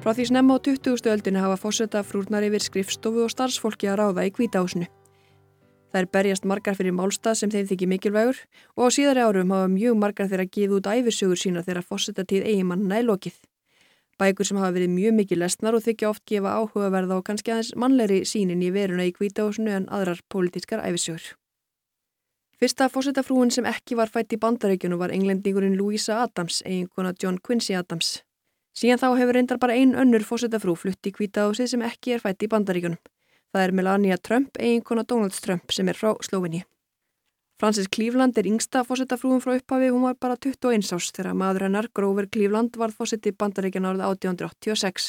Frá 0.06 0.12
því 0.14 0.24
snemma 0.28 0.54
á 0.54 0.62
20. 0.62 1.02
öldinu 1.10 1.40
hafa 1.42 1.56
fórsetta 1.58 1.98
frúrnar 2.06 2.44
yfir 2.46 2.62
skrifstofu 2.62 3.24
og 3.24 3.30
starfsfólki 3.32 3.88
að 3.90 3.96
ráða 3.98 4.22
í 4.28 4.30
kvítahúsinu. 4.30 4.86
Það 5.90 5.98
er 5.98 6.06
berjast 6.14 6.44
margar 6.46 6.76
fyrir 6.78 6.94
málstað 6.94 7.40
sem 7.40 7.50
þeim 7.50 7.64
þykir 7.66 7.90
mikilvægur 7.90 8.38
og 8.78 8.86
á 8.86 8.94
síðari 8.94 9.24
árum 9.26 9.50
hafa 9.50 9.66
mjög 9.72 9.96
margar 9.98 10.28
þeirra 10.30 10.46
gefið 10.46 10.74
út 10.76 10.86
æfisögur 10.86 11.40
sína 11.42 11.64
þegar 11.66 11.88
fórsetatíð 11.88 12.46
eigimanna 12.46 13.00
er 13.00 13.08
lokið. 13.08 13.40
Bækur 14.22 14.46
sem 14.46 14.60
hafa 14.62 14.76
verið 14.76 14.94
mjög 14.94 15.16
mikið 15.18 15.40
lesnar 15.42 15.74
og 15.74 15.82
þykja 15.88 16.12
oft 16.12 16.24
gefa 16.30 16.54
áhugaverða 16.54 17.18
og 17.18 17.26
kannski 17.26 17.56
aðeins 17.56 17.72
mannlegri 17.74 18.20
sínin 18.22 18.62
í 18.62 18.70
veruna 18.70 19.08
í 19.10 19.10
kvítahúsinu 19.10 19.74
en 19.74 19.90
aðrar 19.90 20.22
pólitískar 20.30 20.86
æfisögur. 20.86 21.34
Fyrsta 22.62 22.86
fórsetafrúin 22.94 23.50
sem 23.50 23.66
ekki 23.66 23.98
var 23.98 24.14
fætt 24.14 24.38
í 24.38 24.38
bandaríkjunu 24.38 25.02
var 25.02 25.10
englendingurinn 25.10 25.74
Louisa 25.74 26.22
Adams, 26.22 26.62
eiginkona 26.62 27.10
John 27.18 27.42
Quincy 27.42 27.74
Adams. 27.74 28.20
Síðan 28.76 29.00
þá 29.00 29.08
hefur 29.16 29.36
reyndar 29.38 29.58
bara 29.60 29.76
ein 29.76 29.94
önnur 29.96 30.24
fórsetafrú 30.26 30.74
flutt 30.76 31.08
í 31.08 31.12
kvítahúsið 31.16 31.70
sem 31.72 31.84
ekki 31.86 32.16
er 32.16 32.24
fætt 32.24 32.44
í 32.44 32.48
bandaríkunum. 32.52 33.00
Það 33.54 33.62
er 33.62 33.72
Melania 33.72 34.18
Trump, 34.20 34.58
eiginkona 34.60 35.06
Donald 35.08 35.36
Trump 35.40 35.72
sem 35.72 35.88
er 35.88 35.96
frá 35.96 36.12
Slóvinni. 36.20 36.66
Francis 37.56 37.88
Cleveland 37.88 38.36
er 38.36 38.50
yngsta 38.50 38.82
fórsetafrúum 38.84 39.40
frá 39.40 39.54
upphafi, 39.56 39.88
hún 39.88 40.04
var 40.04 40.18
bara 40.20 40.36
21 40.36 40.92
árs 40.92 41.08
þegar 41.16 41.32
maður 41.40 41.64
hennar 41.64 41.88
Grover 41.96 42.28
Cleveland 42.28 42.76
varð 42.76 42.98
fórseti 42.98 43.32
bandaríkjana 43.32 43.94
árið 43.94 44.04
1886. 44.10 45.06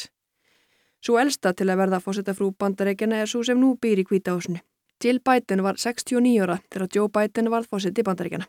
Svo 1.03 1.19
elsta 1.19 1.51
til 1.51 1.67
að 1.67 1.81
verða 1.83 1.99
fórsetafrú 2.05 2.53
bandaríkjana 2.55 3.19
er 3.19 3.27
svo 3.27 3.43
sem 3.43 3.59
nú 3.59 3.73
býr 3.75 3.99
í 3.99 4.07
kvítahúsinu. 4.07 4.63
Jill 5.03 5.19
Biden 5.19 5.65
var 5.65 5.75
69 5.75 6.39
ára 6.45 6.61
þegar 6.71 6.87
Joe 6.95 7.11
Biden 7.11 7.51
varð 7.51 7.67
fórseti 7.67 8.07
bandaríkjana. 8.07 8.47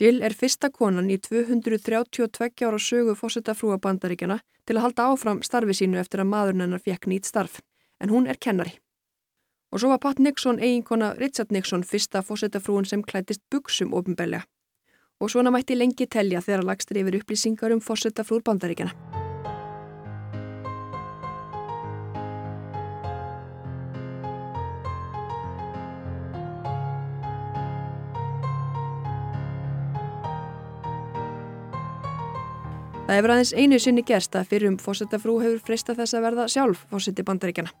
Jill 0.00 0.22
er 0.24 0.32
fyrsta 0.32 0.70
konan 0.72 1.10
í 1.12 1.18
232 1.20 2.64
ára 2.64 2.78
sögu 2.80 3.12
fósetta 3.18 3.52
frúa 3.52 3.76
bandaríkjana 3.76 4.38
til 4.64 4.78
að 4.78 4.86
halda 4.86 5.08
áfram 5.12 5.42
starfi 5.44 5.76
sínu 5.76 6.00
eftir 6.00 6.22
að 6.22 6.30
maðurinn 6.30 6.64
hennar 6.64 6.80
fekk 6.80 7.04
nýtt 7.10 7.28
starf, 7.28 7.58
en 8.00 8.08
hún 8.08 8.30
er 8.30 8.40
kennari. 8.40 8.78
Og 9.70 9.82
svo 9.82 9.92
var 9.92 10.00
Pat 10.00 10.18
Nixon 10.18 10.58
eiginkona 10.58 11.12
Richard 11.20 11.52
Nixon 11.52 11.84
fyrsta 11.84 12.24
fósetta 12.24 12.64
frúin 12.64 12.88
sem 12.88 13.04
klætist 13.04 13.44
buksum 13.52 13.92
ofinbelja. 13.92 14.46
Og 15.20 15.28
svona 15.28 15.52
mætti 15.52 15.76
lengi 15.76 16.08
telja 16.08 16.40
þegar 16.40 16.64
lagstir 16.64 17.04
yfir 17.04 17.20
upplýsingar 17.20 17.76
um 17.76 17.84
fósetta 17.84 18.24
frúr 18.24 18.40
bandaríkjana. 18.40 19.09
Það 33.10 33.16
hefur 33.18 33.32
aðeins 33.34 33.50
einu 33.58 33.78
sinni 33.82 34.02
gerst 34.06 34.36
að 34.38 34.44
fyrir 34.52 34.70
um 34.70 34.76
fósettafrú 34.78 35.32
hefur 35.42 35.62
freista 35.66 35.96
þess 35.98 36.14
að 36.14 36.20
verða 36.28 36.44
sjálf 36.52 36.84
fósetti 36.92 37.24
bandaríkjana. 37.26 37.72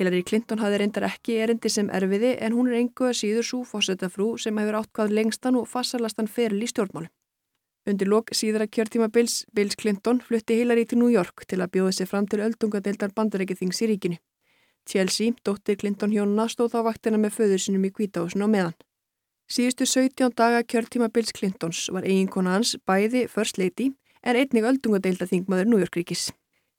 Hillary 0.00 0.22
Clinton 0.26 0.58
hafði 0.58 0.78
reyndar 0.80 1.04
ekki 1.06 1.36
erindi 1.38 1.70
sem 1.70 1.86
erfiði 1.94 2.32
en 2.42 2.56
hún 2.56 2.72
er 2.72 2.80
engu 2.80 3.04
að 3.06 3.12
síður 3.20 3.44
svo 3.46 3.60
fósettafrú 3.62 4.32
sem 4.42 4.56
hefur 4.58 4.80
átkvað 4.80 5.12
lengstan 5.20 5.54
og 5.60 5.68
fassalastan 5.70 6.26
feril 6.26 6.58
í 6.66 6.70
stjórnmálu. 6.72 7.06
Undir 7.86 8.10
lok 8.10 8.32
síðara 8.34 8.66
kjörtíma 8.66 9.06
Bills, 9.14 9.44
Bills 9.54 9.78
Clinton 9.78 10.18
flutti 10.18 10.56
Hillary 10.58 10.82
til 10.90 10.98
New 10.98 11.12
York 11.14 11.44
til 11.46 11.60
að 11.62 11.70
bjóða 11.76 11.92
sér 12.00 12.10
fram 12.10 12.26
til 12.26 12.40
öldungadeildar 12.42 13.14
bandaríkithings 13.14 13.84
í 13.86 13.90
ríkinu. 13.92 14.18
Chelsea, 14.90 15.36
dóttir 15.46 15.78
Clinton 15.78 16.10
hjónuna, 16.10 16.48
stóð 16.50 16.72
þá 16.74 16.80
vaktina 16.88 17.20
með 17.22 17.36
föður 17.38 17.62
sinum 17.62 17.86
í 17.86 17.92
kvítahúsinu 17.94 18.50
á 18.50 18.54
meðan. 18.56 18.74
Síðustu 19.46 19.86
17 19.86 20.34
daga 20.34 20.66
kjörtíma 20.66 21.06
Bills 21.14 21.30
Clintons 21.30 21.84
var 21.94 22.02
eiginkona 22.02 22.56
hans 22.58 22.74
bæði 22.82 23.28
First 23.30 23.62
Lady 23.62 23.92
en 24.26 24.38
einnig 24.40 24.66
öldungadeilda 24.66 25.28
þingmaður 25.30 25.70
Nújörgríkis. 25.70 26.32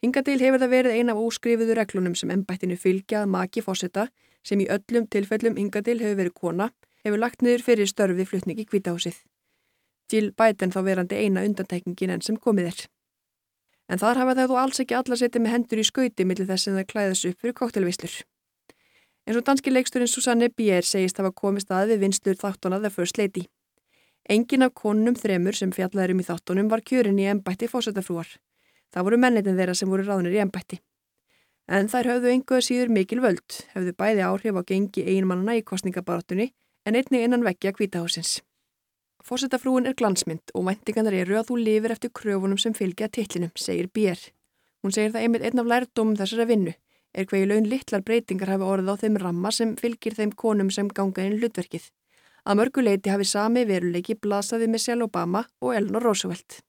Hingadil 0.03 0.37
hefur 0.43 0.61
það 0.61 0.73
verið 0.75 0.97
eina 0.99 1.15
af 1.15 1.21
óskrifuðu 1.23 1.77
reglunum 1.77 2.15
sem 2.19 2.31
ennbættinu 2.33 2.75
fylgjað 2.77 3.29
maki 3.33 3.63
fósetta 3.65 4.09
sem 4.45 4.59
í 4.61 4.67
öllum 4.69 5.07
tilfellum 5.09 5.57
Hingadil 5.57 5.97
hefur 6.03 6.19
verið 6.19 6.35
kona, 6.35 6.69
hefur 7.07 7.23
lagt 7.23 7.41
niður 7.41 7.65
fyrir 7.65 7.89
störfi 7.89 8.27
flutning 8.27 8.59
í 8.61 8.67
kvítahúsið. 8.67 9.17
Jill 10.11 10.31
Biden 10.37 10.71
þá 10.71 10.79
verandi 10.85 11.17
eina 11.23 11.43
undantekningin 11.47 12.13
enn 12.13 12.23
sem 12.23 12.37
komið 12.37 12.71
er. 12.71 12.85
En 13.87 13.99
þar 13.99 14.21
hafa 14.21 14.35
það 14.35 14.51
þú 14.51 14.59
alls 14.61 14.81
ekki 14.83 14.95
alla 14.99 15.17
setið 15.19 15.43
með 15.43 15.53
hendur 15.55 15.81
í 15.81 15.87
skauti 15.87 16.27
millir 16.27 16.47
þess 16.47 16.69
að 16.69 16.79
það 16.79 16.89
klæðas 16.91 17.25
upp 17.29 17.41
fyrir 17.41 17.57
koktelvislur. 17.57 18.15
En 19.27 19.35
svo 19.35 19.43
danski 19.43 19.71
leiksturinn 19.71 20.11
Susanne 20.11 20.49
Bier 20.51 20.85
segist 20.87 21.19
hafa 21.19 21.33
komist 21.35 21.71
að 21.71 21.93
við 21.93 22.05
vinstur 22.05 22.39
þáttuna 22.39 22.79
The 22.83 22.91
First 22.91 23.19
Lady. 23.19 23.47
Engin 24.27 24.65
af 24.65 24.73
konunum 24.75 25.15
þremur 25.15 25.55
sem 25.55 25.69
fjallaðurum 25.71 26.19
í 26.19 26.25
þáttunum 26.27 26.67
var 26.67 26.81
kjörin 26.83 27.19
í 27.21 27.29
ennbætti 27.31 27.69
fósættafrúar. 27.71 28.27
Það 28.91 29.05
voru 29.07 29.19
mennitin 29.23 29.55
þeirra 29.55 29.75
sem 29.79 29.87
voru 29.87 30.03
ráðnir 30.03 30.33
í 30.35 30.41
ennbætti. 30.43 30.81
En 31.71 31.87
þær 31.87 32.09
höfðu 32.11 32.33
einhverja 32.33 32.65
síður 32.67 32.91
mikil 32.91 33.21
völd, 33.23 33.59
höfðu 33.71 33.93
bæði 33.95 34.25
áhrif 34.27 34.59
á 34.59 34.61
gengi 34.67 35.05
einmannana 35.07 35.55
í 35.55 35.63
kostningabarátunni 35.63 36.49
en 36.83 36.99
einnig 36.99 37.23
innan 37.23 37.45
vekkja 37.47 37.71
kvítahúsins. 37.77 38.41
Fósættafrúin 39.23 39.87
er 39.87 39.95
glansmynd 39.95 40.51
og 40.53 40.67
væntinganar 40.67 41.15
eru 41.15 41.39
að 41.39 41.47
þú 41.51 41.59
lifir 41.63 41.95
eftir 41.95 42.11
kröfunum 42.11 42.59
sem 42.59 42.75
fylgja 42.75 43.07
tillinum, 43.07 43.53
segir 43.55 43.87
Bér. 43.87 44.19
Hún 44.83 44.91
segir 44.95 45.13
það 45.15 45.23
einmitt 45.23 45.47
einn 45.47 45.63
af 45.63 45.71
lærdómum 45.71 46.19
þessara 46.19 46.47
vinnu, 46.51 46.75
er 47.15 47.27
hverju 47.31 47.47
laun 47.47 47.71
litlar 47.71 48.03
breytingar 48.03 48.51
hafi 48.51 48.67
orðið 48.67 48.91
á 48.91 48.95
þeim 49.03 49.21
ramma 49.23 49.51
sem 49.55 49.75
fylgir 49.79 50.19
þeim 50.19 50.35
konum 50.35 50.71
sem 50.71 50.91
ganga 50.91 51.23
inn 51.23 51.39
hlutverkið 51.39 51.87
að 52.47 52.61
mörguleiti 52.61 53.11
hafi 53.11 53.27
sami 53.27 53.65
veruleiki 53.67 54.15
blasaði 54.15 54.69
Michelle 54.71 55.03
Obama 55.03 55.43
og 55.61 55.75
Eleanor 55.75 56.05
Roosevelt. 56.07 56.61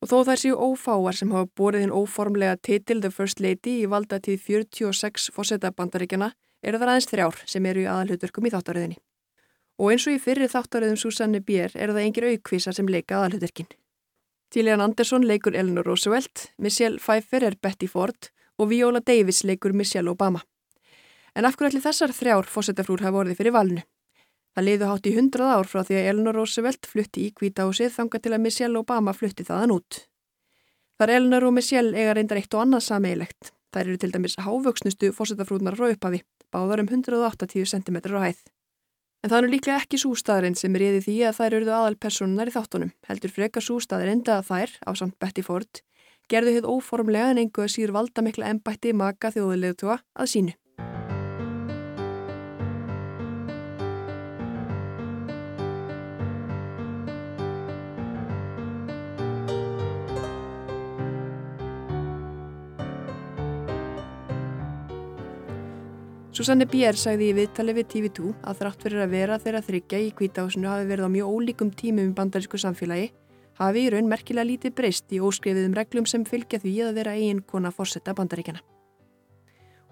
Og 0.00 0.10
þó 0.10 0.16
þær 0.28 0.40
séu 0.40 0.56
ófáar 0.56 1.16
sem 1.16 1.30
hafa 1.32 1.48
bórið 1.56 1.84
hinn 1.84 1.94
óformlega 1.94 2.56
titil 2.60 3.00
The 3.00 3.10
First 3.12 3.40
Lady 3.40 3.78
í 3.82 3.88
valda 3.88 4.18
tíð 4.20 4.40
46 4.48 5.30
fósetabandaríkjana 5.36 6.32
eru 6.64 6.80
það 6.80 6.92
aðeins 6.92 7.08
þrjár 7.12 7.40
sem 7.48 7.68
eru 7.68 7.84
í 7.84 7.88
aðalhutverkum 7.88 8.48
í 8.48 8.52
þáttaröðinni. 8.52 8.98
Og 9.80 9.90
eins 9.92 10.04
og 10.08 10.16
í 10.16 10.20
fyrri 10.22 10.48
þáttaröðum 10.48 11.00
Susanne 11.00 11.40
Bier 11.44 11.72
eru 11.74 11.96
það 11.96 12.06
engir 12.06 12.28
aukvísar 12.30 12.76
sem 12.76 12.88
leika 12.88 13.18
aðalhutverkin. 13.18 13.68
Gillian 14.54 14.84
Anderson 14.84 15.24
leikur 15.26 15.56
Eleanor 15.56 15.88
Roosevelt, 15.88 16.50
Michelle 16.58 17.00
Pfeiffer 17.02 17.42
er 17.42 17.56
Betty 17.60 17.88
Ford 17.90 18.30
og 18.58 18.70
Viola 18.70 19.00
Davis 19.00 19.42
leikur 19.44 19.72
Michelle 19.72 20.12
Obama. 20.12 20.44
En 21.34 21.48
af 21.48 21.56
hverju 21.56 21.72
allir 21.72 21.82
þessar 21.82 22.14
þrjár 22.14 22.46
fósetafrúr 22.46 23.02
hafa 23.02 23.24
orðið 23.24 23.40
fyrir 23.40 23.56
valinu? 23.56 23.82
Það 24.54 24.66
liðu 24.68 24.88
hátt 24.88 25.06
í 25.10 25.12
hundrað 25.16 25.52
ár 25.56 25.66
frá 25.66 25.80
því 25.82 25.96
að 25.98 26.08
Eleanor 26.12 26.36
Roosevelt 26.38 26.86
flutti 26.86 27.26
í 27.26 27.32
kvítahúsið 27.34 27.90
þanga 27.96 28.20
til 28.22 28.32
að 28.36 28.42
Michelle 28.44 28.78
Obama 28.78 29.14
flutti 29.16 29.46
þaðan 29.46 29.74
út. 29.74 30.04
Þar 30.94 31.12
Eleanor 31.16 31.48
og 31.48 31.56
Michelle 31.56 31.98
eiga 31.98 32.14
reyndar 32.14 32.38
eitt 32.38 32.54
og 32.54 32.62
annað 32.62 32.84
sameigilegt. 32.86 33.50
Það 33.74 33.82
eru 33.82 33.96
til 33.98 34.12
dæmis 34.14 34.36
hávöksnustu 34.38 35.10
fórsetafrúðnar 35.16 35.74
frá 35.74 35.88
upphafi, 35.90 36.22
báðar 36.54 36.84
um 36.84 36.90
180 36.92 37.66
cm 37.66 37.98
á 38.14 38.22
hæð. 38.28 38.44
En 39.24 39.32
það 39.32 39.38
er 39.40 39.52
líklega 39.56 39.80
ekki 39.82 39.98
sústaðarinn 39.98 40.54
sem 40.54 40.74
reyði 40.78 41.00
því 41.02 41.16
að 41.26 41.38
þær 41.40 41.54
eruðu 41.58 41.74
aðal 41.74 41.98
personunar 41.98 42.50
í 42.50 42.54
þáttunum, 42.54 42.92
heldur 43.08 43.32
frekar 43.34 43.64
sústaðarinn 43.64 44.22
að 44.30 44.50
þær, 44.52 44.74
á 44.86 44.90
samt 44.94 45.18
Betty 45.18 45.42
Ford, 45.42 45.80
gerðu 46.30 46.52
hitt 46.54 46.68
óformlega 46.68 47.32
en 47.32 47.40
engu 47.42 47.64
að 47.64 47.72
síður 47.74 47.96
valda 47.96 48.22
mikla 48.22 48.52
ennbætti 48.52 48.92
maka 48.94 49.32
þjóðulegutúa 49.34 49.98
að 50.14 50.30
sínu. 50.30 50.54
Susanne 66.34 66.66
Bier 66.66 66.96
sagði 66.98 67.28
í 67.30 67.34
viðtali 67.36 67.72
við 67.76 67.84
TV2 67.92 68.30
að 68.42 68.56
þrátt 68.58 68.80
fyrir 68.82 69.02
að 69.04 69.12
vera 69.12 69.36
þeirra 69.38 69.60
þryggja 69.62 69.98
í 70.02 70.08
kvítahúsinu 70.18 70.66
hafi 70.66 70.88
verið 70.88 71.06
á 71.06 71.10
mjög 71.14 71.30
ólíkum 71.30 71.70
tímum 71.70 72.08
í 72.10 72.14
bandarísku 72.16 72.58
samfélagi, 72.58 73.12
hafi 73.60 73.84
í 73.86 73.92
raun 73.94 74.10
merkilega 74.10 74.48
lítið 74.48 74.74
breyst 74.74 75.14
í 75.14 75.20
óskrifiðum 75.22 75.78
reglum 75.78 76.10
sem 76.10 76.24
fylgja 76.26 76.58
því 76.58 76.74
að 76.88 76.98
vera 76.98 77.14
eigin 77.14 77.44
kona 77.46 77.70
fórsetta 77.70 78.16
bandaríkjana. 78.18 78.64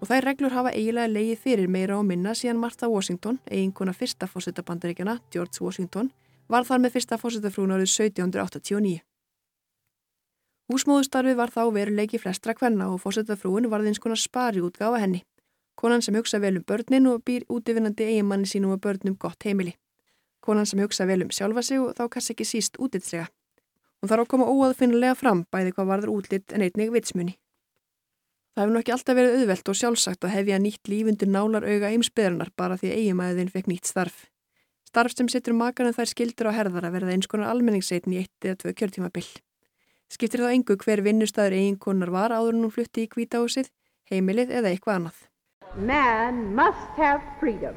Og 0.03 0.11
þær 0.11 0.27
reglur 0.27 0.51
hafa 0.51 0.75
eiginlega 0.75 1.13
leiði 1.15 1.39
fyrir 1.39 1.71
meira 1.71 1.95
og 1.95 2.03
minna 2.11 2.35
síðan 2.35 2.59
Martha 2.59 2.91
Washington, 2.91 3.39
eigin 3.47 3.71
kona 3.71 3.95
fyrsta 3.95 4.27
fórsetta 4.27 4.67
bandaríkjana, 4.67 5.21
George 5.31 5.63
Washington, 5.63 6.11
var 6.51 6.67
þar 6.67 6.83
með 6.83 6.97
fyrsta 6.97 7.23
fórsettafrún 7.23 7.71
árið 7.71 7.87
1789. 7.87 8.99
Húsmóðustarfi 10.67 11.39
var 11.39 11.55
þá 11.55 11.69
veruleiki 11.71 12.19
flestra 12.19 12.51
kvenna 12.51 12.91
og 12.91 12.99
fórsettafrúin 12.99 13.71
var 13.71 13.87
þeins 13.87 14.03
konar 14.03 14.19
spari 14.19 14.59
útgáfa 14.59 14.99
henni. 14.99 15.23
Konan 15.75 16.01
sem 16.01 16.15
hugsa 16.15 16.39
vel 16.39 16.57
um 16.57 16.65
börnin 16.67 17.07
og 17.09 17.23
býr 17.25 17.45
útivinnandi 17.49 18.05
eiginmanni 18.07 18.49
sínum 18.49 18.75
og 18.75 18.81
börnum 18.81 19.17
gott 19.19 19.43
heimili. 19.43 19.75
Konan 20.41 20.65
sem 20.65 20.79
hugsa 20.79 21.05
vel 21.05 21.23
um 21.23 21.31
sjálfa 21.31 21.63
sig 21.63 21.79
og 21.79 21.95
þá 21.97 22.09
kannski 22.09 22.33
ekki 22.33 22.45
síst 22.45 22.77
útitslega. 22.79 23.29
Hún 24.01 24.11
þarf 24.11 24.25
að 24.25 24.31
koma 24.33 24.51
óaðfinnulega 24.51 25.15
fram 25.15 25.45
bæði 25.51 25.71
hvað 25.71 25.89
varður 25.89 26.13
útlitt 26.17 26.53
en 26.53 26.65
einnig 26.65 26.91
vitsmunni. 26.91 27.37
Það 28.53 28.61
hefur 28.63 28.75
nokkið 28.75 28.93
alltaf 28.93 29.17
verið 29.17 29.35
auðvelt 29.39 29.69
og 29.71 29.77
sjálfsagt 29.79 30.25
að 30.27 30.33
hefja 30.35 30.59
nýtt 30.61 30.89
lífundur 30.91 31.29
nálar 31.31 31.65
auga 31.65 31.89
eimsbyðarnar 31.89 32.51
bara 32.59 32.77
því 32.77 32.91
að 32.91 32.99
eiginmæðin 32.99 33.49
fekk 33.55 33.71
nýtt 33.71 33.89
starf. 33.89 34.19
Starf 34.85 35.15
sem 35.17 35.31
setur 35.31 35.55
makarinn 35.57 35.95
þær 35.97 36.11
skildur 36.11 36.51
á 36.53 36.57
herðar 36.59 36.85
að 36.85 36.93
verða 36.99 37.15
eins 37.15 37.31
konar 37.31 37.49
almenningsseitin 37.49 38.13
í 38.13 38.19
eitt 38.21 38.45
eða 38.45 38.59
tvö 38.61 38.75
kjörtímabill. 38.77 39.25
Skiptir 40.13 40.43
þá 40.45 40.51
engu 40.51 40.77
hver 40.83 41.01
vinnustæður 41.01 41.57
eiginkonar 41.57 42.13
var 42.13 42.35
áður 42.35 42.53
en 42.53 42.67
hún 42.67 42.75
flutti 42.75 43.07
í 43.07 43.09
kvítahúsið, 43.09 43.71
heimilið 44.11 44.53
eða 44.53 44.69
eitthvað 44.69 44.99
annað. 44.99 45.23
Man 45.77 46.53
must 46.53 46.93
have 46.97 47.21
freedom 47.39 47.75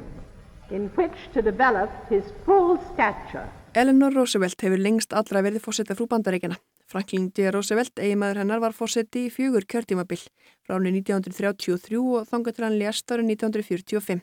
in 0.69 0.91
which 0.95 1.17
to 1.33 1.41
develop 1.41 1.89
his 2.09 2.23
full 2.45 2.77
stature. 2.93 3.49
Eleanor 3.73 4.13
Roosevelt 4.13 4.61
hefur 4.61 4.77
lengst 4.77 5.13
allra 5.17 5.41
verið 5.41 5.63
fórsetta 5.65 5.95
frú 5.97 6.05
bandaríkjana. 6.11 6.59
Franklin 6.85 7.31
D. 7.33 7.49
Roosevelt, 7.51 7.97
eiginmaður 7.97 8.43
hennar, 8.43 8.61
var 8.61 8.75
fórseti 8.77 9.25
í 9.27 9.31
fjögur 9.33 9.65
kjörtímabill 9.65 10.21
frá 10.61 10.77
ánni 10.77 10.93
1933 11.01 11.97
og 11.97 12.29
þangað 12.29 12.59
til 12.59 12.65
hann 12.67 12.77
lést 12.77 13.11
árið 13.11 13.31
1945. 13.33 14.21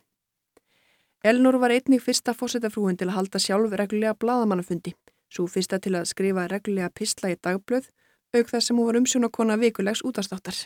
Eleanor 1.24 1.58
var 1.58 1.74
einnig 1.74 2.04
fyrsta 2.04 2.36
fórsetafrúin 2.36 3.00
til 3.00 3.10
að 3.10 3.18
halda 3.18 3.42
sjálf 3.42 3.74
reglulega 3.74 4.14
bladamannafundi, 4.14 4.94
svo 5.26 5.48
fyrsta 5.50 5.80
til 5.82 5.96
að 5.98 6.06
skrifa 6.12 6.46
reglulega 6.52 6.94
pistla 6.94 7.34
í 7.34 7.40
dagblöð, 7.42 7.90
auk 8.38 8.54
þess 8.54 8.70
sem 8.70 8.78
hún 8.78 8.86
var 8.86 9.02
umsjónakona 9.02 9.58
vikulegs 9.58 10.04
útastáttar. 10.06 10.62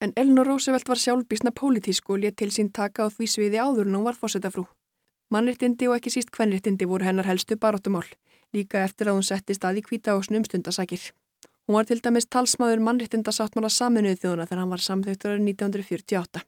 En 0.00 0.12
Eleanor 0.16 0.46
Roosevelt 0.46 0.88
var 0.88 1.00
sjálfbísna 1.00 1.50
pólitísk 1.56 2.10
og 2.10 2.18
létt 2.20 2.36
til 2.36 2.50
sín 2.52 2.68
taka 2.68 3.06
á 3.06 3.08
því 3.08 3.26
sviði 3.32 3.60
áður 3.64 3.88
en 3.88 3.96
hún 3.96 4.04
var 4.04 4.18
fórsetafrú. 4.20 4.66
Mannriktindi 5.32 5.88
og 5.88 5.96
ekki 5.96 6.12
síst 6.12 6.28
kvennriktindi 6.30 6.84
voru 6.84 7.08
hennar 7.08 7.24
helstu 7.24 7.56
baróttumál, 7.56 8.04
líka 8.52 8.84
eftir 8.84 9.08
að 9.08 9.16
hún 9.16 9.24
setti 9.24 9.56
stað 9.56 9.80
í 9.80 9.86
kvítahásnum 9.88 10.44
stundasakir. 10.44 11.00
Hún 11.66 11.78
var 11.80 11.88
til 11.88 11.98
dæmis 12.04 12.28
talsmaður 12.28 12.84
mannrittindasáttmála 12.84 13.72
saminuðu 13.72 14.20
þjóðuna 14.20 14.46
þegar 14.46 14.60
hann 14.62 14.74
var 14.76 14.84
samþögtur 14.84 15.32
árið 15.32 15.48
1948. 15.48 16.44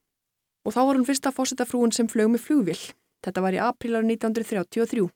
Og 0.69 0.75
þá 0.77 0.81
var 0.85 0.99
hún 1.01 1.09
fyrsta 1.09 1.33
fórsetafrúin 1.33 1.97
sem 1.97 2.07
flög 2.07 2.29
með 2.31 2.45
flugvill. 2.45 2.85
Þetta 3.25 3.43
var 3.43 3.57
í 3.57 3.65
aprílar 3.65 4.05
1933 4.05 5.09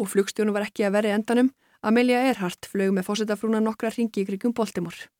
og 0.00 0.08
flugstjónu 0.08 0.54
var 0.54 0.70
ekki 0.70 0.86
að 0.86 0.94
veri 0.96 1.12
endanum. 1.12 1.50
Amelia 1.82 2.22
Earhart 2.30 2.70
flög 2.70 2.94
með 2.94 3.10
fórsetafrúna 3.10 3.60
nokkra 3.60 3.90
ringi 3.92 4.22
í 4.22 4.28
krigum 4.30 4.54
Baltimore. 4.56 5.10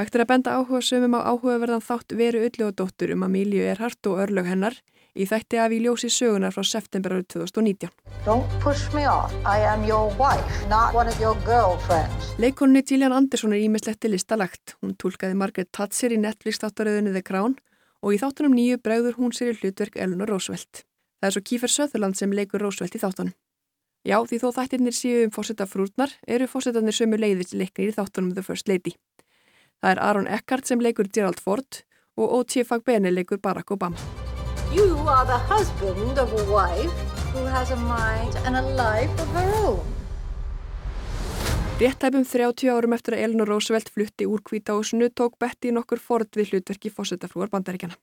Hægt 0.00 0.14
er 0.16 0.22
að 0.22 0.30
benda 0.30 0.52
áhuga 0.56 0.78
sömum 0.80 1.12
á 1.12 1.28
áhugaverðan 1.28 1.82
þátt 1.84 2.14
veru 2.16 2.38
öllu 2.46 2.70
og 2.70 2.76
dóttur 2.78 3.10
um 3.12 3.24
Amelia 3.26 3.66
Earhart 3.68 4.06
og 4.08 4.22
örlög 4.22 4.46
hennar 4.48 4.78
í 5.12 5.26
þætti 5.28 5.58
af 5.60 5.74
í 5.76 5.80
ljósi 5.84 6.08
sögunar 6.08 6.54
frá 6.54 6.64
september 6.64 7.12
árið 7.18 7.26
2019. 7.34 7.90
Leikonni 12.40 12.80
Gillian 12.80 13.12
Anderson 13.12 13.52
er 13.52 13.60
ímislegt 13.60 14.00
til 14.00 14.14
listalagt. 14.16 14.78
Hún 14.80 14.96
tólkaði 14.96 15.36
Margaret 15.36 15.68
Thatcher 15.68 16.16
í 16.16 16.22
Netflix 16.24 16.64
þáttaröðunni 16.64 17.12
The 17.12 17.20
Crown 17.20 17.58
og 18.00 18.16
í 18.16 18.22
þáttunum 18.24 18.56
nýju 18.56 18.80
bregður 18.80 19.20
hún 19.20 19.36
sér 19.36 19.52
í 19.52 19.58
hlutverk 19.60 20.00
Eleanor 20.00 20.32
Roosevelt. 20.32 20.86
Það 21.20 21.28
er 21.28 21.36
svo 21.36 21.44
Kífer 21.44 21.76
Söðurland 21.76 22.16
sem 22.16 22.32
leikur 22.32 22.64
Roosevelt 22.64 22.96
í 22.96 23.04
þáttunum. 23.04 23.36
Já, 24.08 24.16
því 24.24 24.38
þó 24.40 24.48
þættirnir 24.56 24.96
séu 24.96 25.24
um 25.26 25.32
fórsetta 25.34 25.66
frúrnar 25.68 26.14
eru 26.24 26.46
fórsetarnir 26.48 26.96
sömu 26.96 27.18
leiðir 27.20 27.50
til 27.50 27.58
leiknir 27.60 27.90
í 27.90 27.96
þáttunum 27.98 28.32
The 28.32 28.44
First 28.46 28.70
Lady. 28.70 28.94
Það 29.80 29.94
er 29.94 30.00
Aaron 30.04 30.26
Eckhart 30.28 30.68
sem 30.68 30.80
leikur 30.84 31.08
Gerald 31.08 31.38
Ford 31.40 31.78
og 32.20 32.32
O.T. 32.38 32.64
Fagbeni 32.68 33.12
leikur 33.14 33.38
Barack 33.40 33.70
Obama. 33.72 33.96
You 34.74 34.92
are 35.08 35.24
the 35.24 35.38
husband 35.48 36.18
of 36.20 36.34
a 36.36 36.44
wife 36.52 36.92
who 37.32 37.46
has 37.48 37.70
a 37.70 37.76
mind 37.76 38.36
and 38.44 38.56
a 38.56 38.64
life 38.76 39.14
of 39.22 39.28
her 39.32 39.54
own. 39.64 39.80
Réttæpum 41.80 42.26
30 42.28 42.68
árum 42.68 42.92
eftir 42.92 43.16
að 43.16 43.22
Eleanor 43.24 43.48
Roosevelt 43.48 43.88
flutti 43.88 44.26
úr 44.28 44.42
kvítahúsinu 44.44 45.08
tók 45.16 45.38
Betty 45.40 45.72
nokkur 45.72 45.98
Ford 45.98 46.28
við 46.36 46.52
hlutverki 46.52 46.92
fórsetafrúar 46.92 47.48
bandaríkjana. 47.48 47.96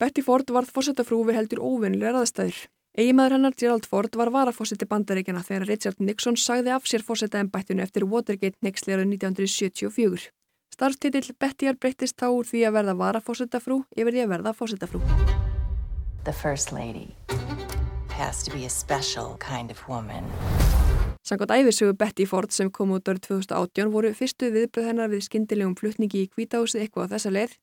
Betty 0.00 0.24
Ford 0.24 0.48
varð 0.48 0.72
fórsetafrú 0.72 1.20
við 1.28 1.36
heldur 1.42 1.60
óvinnilega 1.60 2.14
raðstæður. 2.16 2.62
Eigimaður 2.96 3.36
hennar 3.36 3.58
Gerald 3.60 3.84
Ford 3.84 4.16
var 4.16 4.32
varafórseti 4.32 4.88
bandaríkjana 4.88 5.44
þegar 5.44 5.68
Richard 5.68 6.00
Nixon 6.00 6.40
sagði 6.40 6.72
af 6.72 6.88
sér 6.88 7.04
fórsetaembættinu 7.04 7.84
eftir 7.84 8.08
Watergate 8.08 8.56
nexleira 8.64 9.04
1974. 9.04 10.32
Starfstitill 10.76 11.32
Bettyar 11.40 11.78
breyttist 11.80 12.18
þá 12.20 12.26
úr 12.36 12.44
því 12.44 12.66
að 12.68 12.74
verða 12.76 12.94
varafósetafrú 13.00 13.78
yfir 13.96 14.12
því 14.12 14.24
að 14.26 14.32
verða 14.34 14.50
fósetafrú. 14.52 15.00
The 16.28 16.34
first 16.36 16.68
lady 16.68 17.16
has 18.12 18.42
to 18.44 18.52
be 18.52 18.66
a 18.66 18.68
special 18.68 19.38
kind 19.40 19.72
of 19.72 19.80
woman. 19.88 20.28
Sankot 21.24 21.48
æfisögu 21.48 21.96
Betty 21.96 22.28
Ford 22.28 22.52
sem 22.52 22.68
kom 22.68 22.92
út 22.92 23.08
árið 23.08 23.24
2018 23.24 23.88
voru 23.94 24.12
fyrstu 24.12 24.52
viðbröð 24.52 24.90
hennar 24.90 25.08
við 25.08 25.24
skindilegum 25.30 25.72
flutningi 25.80 26.26
í 26.26 26.28
kvítahúsið 26.28 26.84
eitthvað 26.84 27.08
á 27.08 27.12
þessa 27.16 27.32
leið. 27.32 27.56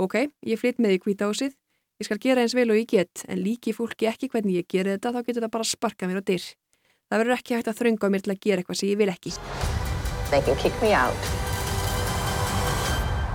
Ok, 0.00 0.18
ég 0.48 0.64
flytt 0.64 0.80
með 0.80 0.96
í 0.96 1.04
kvítahúsið, 1.04 1.52
ég 2.00 2.08
skal 2.08 2.20
gera 2.24 2.40
eins 2.40 2.56
vel 2.56 2.72
og 2.72 2.80
ég 2.80 2.88
get, 2.88 3.28
en 3.28 3.44
líki 3.44 3.76
fólki 3.76 4.08
ekki 4.08 4.32
hvernig 4.32 4.64
ég 4.64 4.72
gera 4.72 4.96
þetta, 4.96 5.12
þá 5.12 5.20
getur 5.28 5.44
það 5.44 5.56
bara 5.60 5.68
sparka 5.68 6.08
mér 6.08 6.24
á 6.24 6.28
dyr. 6.32 6.48
Það 7.12 7.20
verður 7.20 7.38
ekki 7.38 7.60
hægt 7.60 7.68
að 7.70 7.80
þrönga 7.84 8.14
mér 8.16 8.24
til 8.24 8.32
að 8.32 8.44
gera 8.48 8.64
eitthvað 8.64 8.80
sem 8.80 8.88
ég 8.88 8.98
vil 9.04 9.12
ekki. 9.12 9.36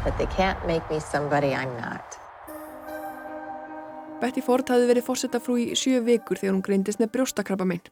But 0.04 0.18
they 0.18 0.28
can't 0.38 0.60
make 0.68 0.84
me 0.90 1.00
somebody 1.00 1.54
I'm 1.54 1.74
not. 1.82 2.18
Betty 4.20 4.42
Ford 4.44 4.68
hafði 4.68 4.90
verið 4.90 5.06
fórsetafrú 5.08 5.56
í 5.62 5.66
sjö 5.80 6.02
vikur 6.04 6.40
þegar 6.40 6.56
hún 6.58 6.64
greindist 6.66 7.00
með 7.00 7.14
brjóstakrabba 7.14 7.68
minn. 7.68 7.86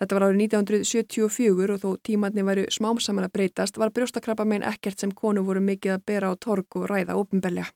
Þetta 0.00 0.16
var 0.16 0.24
árið 0.26 0.40
1974 0.48 1.74
og 1.74 1.82
þó 1.82 1.90
tímatni 2.08 2.42
væri 2.46 2.64
smám 2.72 2.98
saman 2.98 3.28
að 3.28 3.34
breytast 3.36 3.78
var 3.78 3.92
brjóstakrabba 3.94 4.46
meginn 4.48 4.66
ekkert 4.66 4.98
sem 4.98 5.12
konu 5.12 5.44
voru 5.46 5.62
mikið 5.62 5.94
að 5.94 6.06
bera 6.10 6.32
á 6.32 6.34
torg 6.40 6.66
og 6.80 6.88
ræða 6.90 7.18
ofinbelja. 7.20 7.68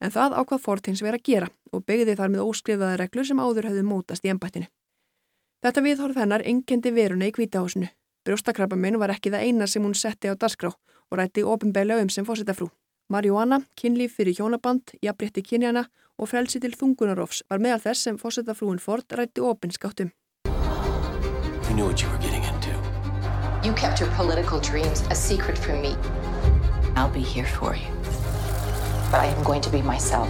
En 0.00 0.14
það 0.14 0.38
ákvað 0.38 0.64
Ford 0.64 0.88
hins 0.88 1.02
verið 1.04 1.20
að 1.20 1.28
gera 1.28 1.50
og 1.72 1.84
begði 1.84 2.16
þar 2.16 2.32
með 2.32 2.46
óskrifaða 2.46 2.96
reglur 3.02 3.28
sem 3.28 3.42
áður 3.42 3.68
höfðu 3.68 3.84
mótast 3.88 4.24
í 4.24 4.32
ennbættinu. 4.32 4.70
Þetta 5.64 5.84
viðhorf 5.84 6.16
hennar 6.22 6.46
engendi 6.46 6.94
veruna 6.94 7.28
í 7.28 7.34
kvítahúsinu. 7.36 7.90
Brjóstakrabba 8.24 8.78
meginn 8.80 9.02
var 9.02 9.12
ekki 9.12 9.34
það 9.34 9.44
eina 9.44 9.68
sem 9.68 9.84
hún 9.84 9.96
setti 9.98 10.32
á 10.32 10.38
darskrá 10.38 10.72
og 11.14 11.20
rætti 11.20 11.42
ofinbelja 11.46 12.00
um 12.02 12.08
sem 12.10 12.26
fórsetafrú. 12.26 12.68
Marihuana, 13.08 13.60
kynlíf 13.78 14.16
fyrir 14.18 14.34
hjónaband, 14.34 14.96
jafnrétti 15.02 15.42
kynjana 15.46 15.84
og 16.18 16.28
frelsi 16.28 16.58
til 16.60 16.74
þungunarofs 16.74 17.44
var 17.50 17.62
meðal 17.62 17.82
þess 17.86 18.08
sem 18.08 18.18
fórsetafrúin 18.18 18.80
Ford 18.82 19.06
rætti 19.12 19.40
ofinskáttum. 19.40 20.10
You 21.68 21.74
knew 21.76 21.86
what 21.86 22.02
you 22.02 22.08
were 22.10 22.18
getting 22.18 22.42
into. 22.42 22.72
You 23.62 23.72
kept 23.74 24.00
your 24.00 24.10
political 24.16 24.58
dreams 24.60 25.04
a 25.10 25.14
secret 25.14 25.58
from 25.58 25.80
me. 25.82 25.94
I'll 26.96 27.14
be 27.14 27.22
here 27.22 27.46
for 27.58 27.76
you. 27.76 27.90
But 29.10 29.20
I 29.20 29.26
am 29.26 29.44
going 29.44 29.62
to 29.62 29.70
be 29.70 29.82
myself. 29.82 30.28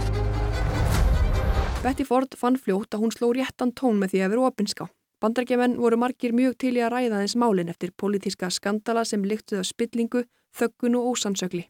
Betty 1.83 2.03
Ford 2.03 2.37
fann 2.37 2.57
fljótt 2.57 2.93
að 2.93 3.01
hún 3.05 3.11
sló 3.13 3.31
réttan 3.33 3.73
tón 3.73 3.97
með 4.01 4.13
því 4.13 4.21
að 4.25 4.31
vera 4.35 4.51
opinská. 4.51 4.89
Bandargemenn 5.23 5.77
voru 5.79 5.97
margir 5.97 6.33
mjög 6.35 6.57
til 6.59 6.75
í 6.75 6.81
að 6.83 6.91
ræða 6.95 7.21
þess 7.23 7.37
málinn 7.39 7.71
eftir 7.71 7.93
pólitíska 7.95 8.49
skandala 8.51 9.05
sem 9.05 9.23
lyktuð 9.23 9.61
af 9.61 9.69
spillingu, 9.69 10.25
þöggun 10.55 10.97
og 10.99 11.13
ósannsögli. 11.13 11.63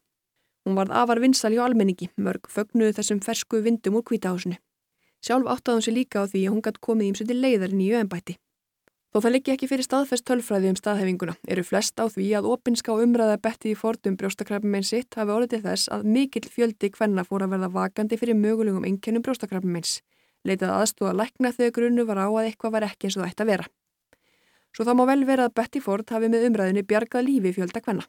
Hún 0.66 0.78
varð 0.80 0.96
afar 0.98 1.22
vinsal 1.22 1.54
hjá 1.54 1.62
almenningi, 1.66 2.10
mörg 2.18 2.50
fögnuðu 2.50 2.96
þessum 2.98 3.22
fersku 3.22 3.62
vindum 3.62 4.00
úr 4.00 4.06
kvítahásinu. 4.10 4.58
Sjálf 5.22 5.46
áttaði 5.50 5.78
hún 5.78 5.86
sér 5.86 5.98
líka 5.98 6.26
á 6.26 6.30
því 6.30 6.42
að 6.48 6.54
hún 6.54 6.66
gætt 6.66 6.82
komið 6.82 7.12
ímsöndi 7.12 7.38
leiðar 7.38 7.74
í 7.74 7.78
nýju 7.82 8.02
ennbætti. 8.02 8.36
Þó 9.16 9.22
það 9.24 9.32
liggi 9.32 9.52
ekki 9.54 9.68
fyrir 9.72 9.86
staðfest 9.86 10.26
tölfræði 10.28 10.72
um 10.74 10.76
staðhefinguna 10.76 11.38
eru 11.54 11.64
flest 11.64 12.02
á 12.04 12.06
því 12.12 12.26
að 12.36 12.50
opinská 12.52 12.98
umræða 13.00 13.38
betti 13.46 13.72
í 13.72 13.78
fordum 13.80 14.18
brjóstakrafum 14.20 14.74
einn 14.76 14.84
sitt 14.84 15.16
hafi 15.16 15.32
orðið 15.32 15.54
til 15.54 15.60
þess 15.64 15.92
að 15.96 16.10
mikill 16.18 16.50
fjöldi 16.52 16.90
hvenna 16.98 17.24
fór 17.24 17.46
að 17.46 17.54
verða 17.56 17.70
vakandi 17.78 18.20
fyrir 18.20 18.36
mögulegum 18.36 18.84
einkennum 18.90 19.24
brjóstakrafum 19.24 19.78
eins. 19.80 20.02
Leitað 20.46 20.76
aðstóða 20.76 21.16
lækna 21.22 21.52
þegar 21.56 21.74
grunnu 21.80 22.06
var 22.06 22.22
á 22.22 22.28
að 22.30 22.52
eitthvað 22.52 22.76
var 22.76 22.86
ekki 22.86 23.08
eins 23.08 23.18
og 23.18 23.24
það 23.24 23.32
ætti 23.32 23.46
að 23.46 23.52
vera. 23.52 23.66
Svo 24.76 24.86
það 24.86 24.98
má 25.00 25.06
vel 25.10 25.24
vera 25.26 25.48
að 25.48 25.56
Betty 25.58 25.82
Ford 25.82 26.12
hafi 26.12 26.30
með 26.30 26.50
umræðinu 26.50 26.84
bjargað 26.86 27.26
lífi 27.26 27.54
fjölda 27.56 27.82
hvenna. 27.82 28.06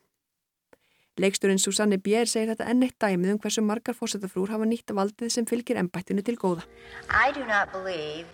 Leiksturinn 1.17 1.61
Susanne 1.63 1.97
Bier 1.97 2.29
segir 2.29 2.51
þetta 2.51 2.67
enn 2.69 2.83
eitt 2.85 2.99
dæmið 3.01 3.33
um 3.33 3.39
hversu 3.41 3.63
margar 3.65 3.97
fórsetafrúr 3.97 4.51
hafa 4.53 4.67
nýtt 4.69 4.93
valdið 4.93 5.31
sem 5.33 5.47
fylgir 5.49 5.79
ennbættinu 5.81 6.25
til 6.27 6.37
góða. 6.37 6.67
I 7.09 7.33
do 7.33 7.47
not 7.49 7.73
believe 7.73 8.27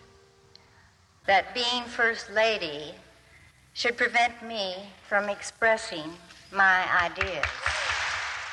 that 1.30 1.54
being 1.54 1.86
First 1.86 2.32
Lady 2.34 2.96
should 3.74 3.96
prevent 3.96 4.42
me 4.42 4.90
from 5.06 5.28
expressing 5.30 6.10
my 6.50 6.82
ideas. 7.06 7.46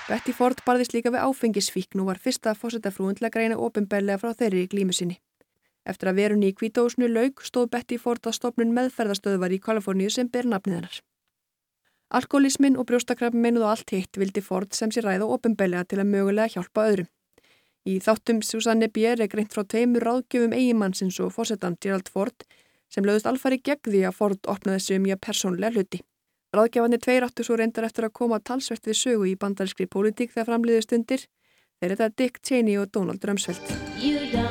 Betty 0.10 0.34
Ford 0.34 0.62
barðist 0.66 0.93
líka 0.93 1.10
við 1.14 1.26
áfengisfíkn 1.26 2.02
og 2.02 2.12
var 2.12 2.22
fyrsta 2.22 2.54
að 2.54 3.30
greina 3.34 3.58
ofinbellega 3.58 4.18
frá 4.18 4.34
þeirri 4.34 4.68
glímu 4.68 4.93
sinni. 4.93 5.18
Eftir 5.88 6.12
að 6.12 6.20
verunni 6.22 6.50
í 6.52 6.56
kvítósnu 6.56 7.08
laug 7.08 7.44
stóð 7.46 7.70
Betty 7.76 7.98
Ford 7.98 8.26
að 8.28 8.36
stopnun 8.40 8.74
meðferðastöðvar 8.76 9.56
í 9.56 9.62
Kaliforníu 9.64 10.10
sem 10.14 10.28
ber 10.28 10.50
nafnið 10.50 10.80
hennar. 10.80 11.00
Alkoholismin 12.10 12.78
og 12.78 12.88
brjóstakrafn 12.90 13.38
meinuð 13.38 13.68
og 13.68 13.72
allt 13.76 13.94
hitt 13.94 14.18
vildi 14.18 14.42
Ford 14.42 14.74
sem 14.74 14.92
sér 14.92 15.06
ræða 15.06 15.30
ofinbellega 15.30 15.86
til 15.86 16.02
að 16.02 16.10
mögulega 16.10 16.56
hjálpa 16.56 16.88
öðrum. 16.90 17.10
Í 17.86 18.00
þáttum 18.04 18.42
Susanne 18.44 18.90
Bier 18.92 19.22
er 19.22 19.30
greint 19.32 19.54
frá 19.54 19.64
tveimur 19.64 20.04
ráðgjöfum 20.04 20.56
eigimannsins 20.58 21.20
og 21.24 21.32
fórsetan 21.36 21.78
Gerald 21.82 22.10
Ford 22.10 22.46
sem 22.90 23.06
lögðust 23.06 23.30
alfari 23.30 23.62
gegn 23.62 23.94
því 23.94 24.04
að 24.10 24.18
Ford 24.18 24.50
opnaði 24.52 24.84
sig 24.86 25.00
um 25.00 25.08
ég 25.10 25.22
persónlega 25.22 25.78
hluti. 25.78 26.02
Ráðgjafanir 26.50 27.02
tveir 27.04 27.28
áttu 27.28 27.46
svo 27.46 27.60
reyndar 27.60 27.86
eftir 27.86 28.10
að 28.10 28.16
koma 28.20 28.42
talsvert 28.42 28.90
við 28.90 28.98
sögu 28.98 29.30
í 29.30 29.38
bandarískri 29.38 29.86
pólitík 29.86 30.34
þegar 30.34 30.50
framliðu 30.50 30.86
stundir. 30.88 31.28
Þeir 31.80 31.94
þetta 31.94 32.10
Dick 32.18 32.42
Cheney 32.42 32.82
og 32.82 32.90
Donald 32.92 33.24
Rumsfeld. 33.24 34.49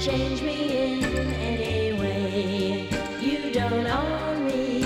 Change 0.00 0.40
me 0.40 0.56
in 0.82 1.04
any 1.52 1.92
way 2.00 2.88
You 3.20 3.52
don't 3.52 3.86
own 3.86 4.46
me 4.48 4.84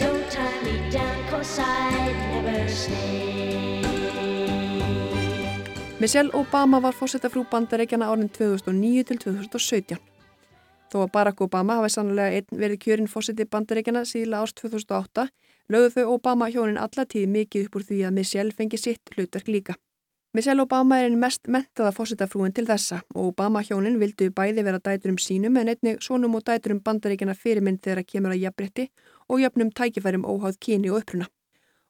Don't 0.00 0.24
tie 0.32 0.60
me 0.64 0.74
down 0.90 1.18
cause 1.30 1.58
I'd 1.60 2.16
never 2.32 2.68
stay 2.68 3.84
Michelle 6.00 6.30
Obama 6.32 6.80
var 6.80 6.94
fórsetafrú 6.94 7.42
bandarækjana 7.50 8.06
árin 8.06 8.28
2009 8.30 9.04
til 9.04 9.18
2017. 9.18 9.98
Þó 10.92 10.96
að 11.02 11.10
Barack 11.16 11.42
Obama 11.42 11.80
hafi 11.80 11.90
sannlega 11.90 12.38
einn 12.38 12.60
verið 12.62 12.80
kjörinn 12.84 13.10
fórseti 13.10 13.48
bandaríkjana 13.50 14.04
síðla 14.06 14.44
árs 14.44 14.54
2008 14.62 15.26
lögðu 15.74 15.90
þau 15.96 16.14
Obama 16.14 16.48
hjónin 16.54 16.78
allatíð 16.78 17.26
mikið 17.34 17.66
upp 17.66 17.80
úr 17.80 17.88
því 17.90 18.00
að 18.06 18.16
Michelle 18.22 18.54
fengi 18.54 18.78
sitt 18.78 19.10
hlutverk 19.16 19.50
líka. 19.50 19.74
Michelle 20.34 20.60
Obama 20.60 20.98
er 21.00 21.06
einn 21.08 21.16
mest 21.16 21.48
mentaða 21.48 21.88
fórsetafrúin 21.96 22.52
til 22.52 22.66
þessa 22.68 22.98
og 23.14 23.30
Obama 23.30 23.62
hjónin 23.64 23.94
vildu 23.96 24.26
bæði 24.36 24.60
vera 24.66 24.80
dæturum 24.84 25.16
sínum 25.16 25.56
en 25.56 25.70
einnig 25.72 26.02
sonum 26.04 26.36
og 26.36 26.44
dæturum 26.44 26.82
bandaríkjana 26.84 27.32
fyrirmynd 27.32 27.80
þegar 27.80 28.02
að 28.02 28.08
kemur 28.12 28.34
að 28.34 28.42
jafnbrytti 28.42 28.86
og 29.32 29.40
jafnum 29.40 29.70
tækifærum 29.72 30.28
óháð 30.28 30.60
kyni 30.60 30.92
og 30.92 31.00
uppruna. 31.00 31.30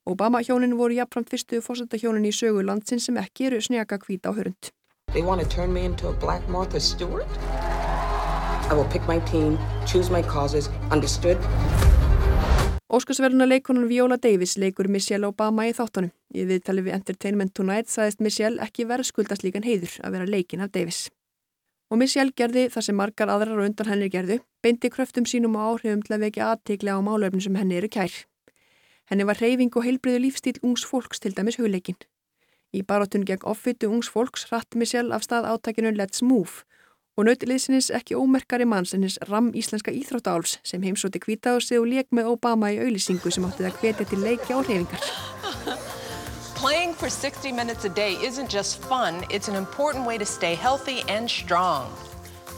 Obama 0.06 0.38
hjónin 0.38 0.78
voru 0.78 0.94
jafnframt 1.00 1.34
fyrstu 1.34 1.58
fórsetahjónin 1.66 2.30
í 2.30 2.32
sögu 2.32 2.62
landsin 2.62 3.02
sem 3.02 3.18
ekki 3.18 3.50
eru 3.50 3.58
snjaka 3.58 3.98
hvita 4.06 4.30
á 4.30 4.32
hörund. 4.38 4.70
They 5.12 5.22
want 5.22 5.42
to 5.42 5.48
turn 5.48 5.72
me 5.72 5.84
into 5.84 6.06
a 6.06 6.12
black 6.12 6.48
Martha 6.48 6.78
Stewart? 6.78 7.26
I 8.70 8.74
will 8.74 8.88
pick 8.94 9.02
my 9.08 9.18
team, 9.26 9.58
choose 9.84 10.10
my 10.10 10.22
causes, 10.22 10.70
understood? 10.92 11.38
Óskarsverðuna 12.88 13.44
leikonan 13.44 13.84
Viola 13.84 14.16
Davis 14.16 14.54
leikur 14.56 14.86
Michelle 14.88 15.28
Obama 15.28 15.66
í 15.68 15.74
þáttunum. 15.76 16.08
Í 16.32 16.46
viðtali 16.48 16.86
við 16.86 16.94
Entertainment 16.96 17.52
Tonight 17.52 17.90
saðist 17.92 18.22
Michelle 18.24 18.64
ekki 18.64 18.86
verðskuldast 18.88 19.44
líkan 19.44 19.66
heiður 19.66 19.98
að 20.00 20.14
vera 20.16 20.28
leikin 20.32 20.64
af 20.64 20.70
Davis. 20.72 21.02
Og 21.92 22.00
Michelle 22.00 22.32
gerði 22.32 22.62
það 22.72 22.86
sem 22.86 22.96
margar 22.96 23.28
aðrar 23.28 23.60
og 23.60 23.68
undan 23.68 23.90
henni 23.92 24.08
gerðu, 24.08 24.38
beindi 24.64 24.88
kröftum 24.88 25.28
sínum 25.28 25.58
og 25.60 25.66
áhrifum 25.74 26.00
til 26.06 26.16
að 26.16 26.24
vekja 26.24 26.48
aðtegla 26.54 26.96
á 26.96 27.00
málöfnum 27.04 27.44
sem 27.44 27.60
henni 27.60 27.76
eru 27.76 27.92
kær. 27.92 28.16
Henni 29.12 29.28
var 29.28 29.36
reyfing 29.44 29.76
og 29.76 29.84
heilbriðu 29.84 30.24
lífstíl 30.24 30.56
ungs 30.64 30.88
fólks 30.88 31.20
til 31.20 31.36
dæmis 31.36 31.60
hugleikin. 31.60 32.00
Í 32.72 32.80
baróttun 32.88 33.28
gegn 33.28 33.44
offitu 33.44 33.92
ungs 33.92 34.08
fólks 34.08 34.48
rætti 34.48 34.80
Michelle 34.80 35.12
af 35.12 35.28
stað 35.28 35.44
áttakinu 35.52 35.92
Let's 35.92 36.24
Move 36.24 36.64
og 37.18 37.26
nautiliðsins 37.26 37.90
ekki 37.98 38.14
ómerkari 38.14 38.66
manns 38.68 38.94
en 38.94 39.02
hins 39.02 39.18
ram 39.26 39.50
íslenska 39.58 39.90
íþróttáls 39.90 40.58
sem 40.62 40.82
heimsóti 40.86 41.18
kvítáðsig 41.18 41.80
og 41.80 41.88
leik 41.90 42.12
með 42.14 42.30
Obama 42.30 42.70
í 42.70 42.78
auðlýsingu 42.78 43.32
sem 43.34 43.46
átti 43.48 43.66
það 43.66 43.78
hvetja 43.82 44.06
til 44.06 44.20
leiki 44.22 44.54
á 44.54 44.58
reyfingar. 44.62 45.02
Playing 46.60 46.94
for 46.94 47.10
60 47.10 47.52
minutes 47.52 47.84
a 47.84 47.88
day 47.90 48.14
isn't 48.22 48.50
just 48.50 48.78
fun, 48.86 49.24
it's 49.30 49.48
an 49.50 49.56
important 49.58 50.06
way 50.06 50.18
to 50.18 50.26
stay 50.26 50.54
healthy 50.54 51.02
and 51.08 51.28
strong. 51.30 51.90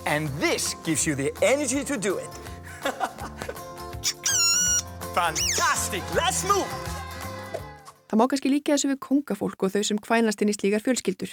And 0.07 0.29
this 0.41 0.75
gives 0.85 1.07
you 1.07 1.15
the 1.15 1.33
energy 1.41 1.85
to 1.85 1.97
do 1.97 2.17
it. 2.21 2.31
Fantastic, 5.17 6.03
let's 6.15 6.45
move! 6.45 6.69
Það 8.11 8.19
má 8.19 8.27
kannski 8.29 8.51
líka 8.51 8.75
þessu 8.75 8.89
við 8.91 9.01
kongafólk 9.05 9.63
og 9.65 9.73
þau 9.73 9.85
sem 9.87 9.99
kvænast 10.01 10.41
inn 10.43 10.53
í 10.53 10.57
slíkar 10.57 10.83
fjölskyldur. 10.85 11.31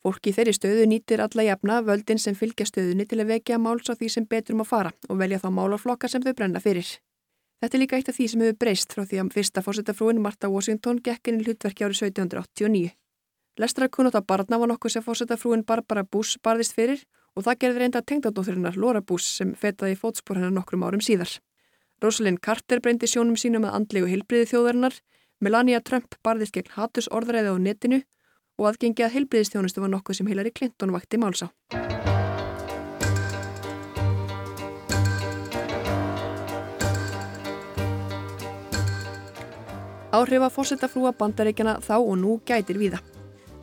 Fólki 0.00 0.32
þeirri 0.32 0.54
stöðu 0.56 0.86
nýtir 0.88 1.20
alla 1.20 1.44
jafna 1.44 1.82
völdin 1.84 2.20
sem 2.20 2.36
fylgja 2.36 2.64
stöðunni 2.64 3.04
til 3.08 3.18
að 3.20 3.34
vekja 3.34 3.58
máls 3.60 3.90
á 3.92 3.92
því 3.92 4.08
sem 4.08 4.24
betur 4.24 4.56
um 4.56 4.62
að 4.64 4.70
fara 4.70 4.92
og 5.08 5.18
velja 5.20 5.40
þá 5.42 5.48
málarflokka 5.52 6.08
sem 6.08 6.24
þau 6.24 6.32
brenna 6.38 6.62
fyrir. 6.64 6.88
Þetta 7.60 7.76
er 7.76 7.82
líka 7.82 7.98
eitt 7.98 8.08
af 8.08 8.16
því 8.16 8.28
sem 8.32 8.40
hefur 8.40 8.56
breyst 8.62 8.94
frá 8.96 9.04
því 9.04 9.18
að 9.20 9.34
fyrsta 9.34 9.62
fórsetafrúin 9.66 10.22
Martha 10.24 10.48
Washington 10.48 11.02
gekkin 11.04 11.42
í 11.42 11.44
hlutverki 11.44 11.84
árið 11.84 12.00
1789. 12.08 12.94
Lestrarkunnóta 13.60 14.22
barna 14.24 14.56
var 14.62 14.70
nokkuð 14.70 14.94
sem 14.94 15.04
fórsetafrúin 15.04 15.66
Barbara 15.68 16.06
Bush 16.08 16.40
barðist 16.40 16.72
fyrir 16.78 17.02
og 17.36 17.44
það 17.44 17.58
gerði 17.60 17.82
reynda 17.82 18.00
tengdadóþurinnar 18.00 18.78
Laura 18.80 19.02
Bush 19.04 19.28
sem 19.36 19.52
fetaði 19.52 19.98
fótspor 20.00 20.40
hennar 20.40 20.54
nokkrum 20.56 20.86
árum 20.88 21.04
síðar. 21.04 21.34
Rosalind 22.00 22.40
Carter 22.40 22.80
breyndi 22.80 23.04
sjónum 23.04 23.36
sínum 23.36 23.66
með 23.66 23.76
andlegu 23.76 24.08
hilbriði 24.08 24.48
þjóðarinnar, 24.54 24.96
Melania 25.44 25.82
Trump 25.84 26.16
barðist 26.24 26.56
gegn 26.56 26.72
hatus 26.78 27.10
orðræði 27.12 27.52
á 27.52 27.56
netinu 27.60 28.00
og 28.60 28.68
aðgengi 28.68 29.06
að 29.06 29.14
heilbriðistjónustu 29.16 29.80
var 29.80 29.90
nokkuð 29.94 30.20
sem 30.20 30.28
Hillary 30.28 30.52
Clinton 30.52 30.92
vakti 30.92 31.16
máls 31.16 31.40
á. 31.40 31.48
Áhrif 40.10 40.42
að 40.42 40.52
fórsetta 40.52 40.88
frúa 40.90 41.14
bandaríkjana 41.16 41.78
þá 41.86 41.96
og 42.02 42.16
nú 42.18 42.36
gætir 42.44 42.76
víða. 42.76 42.98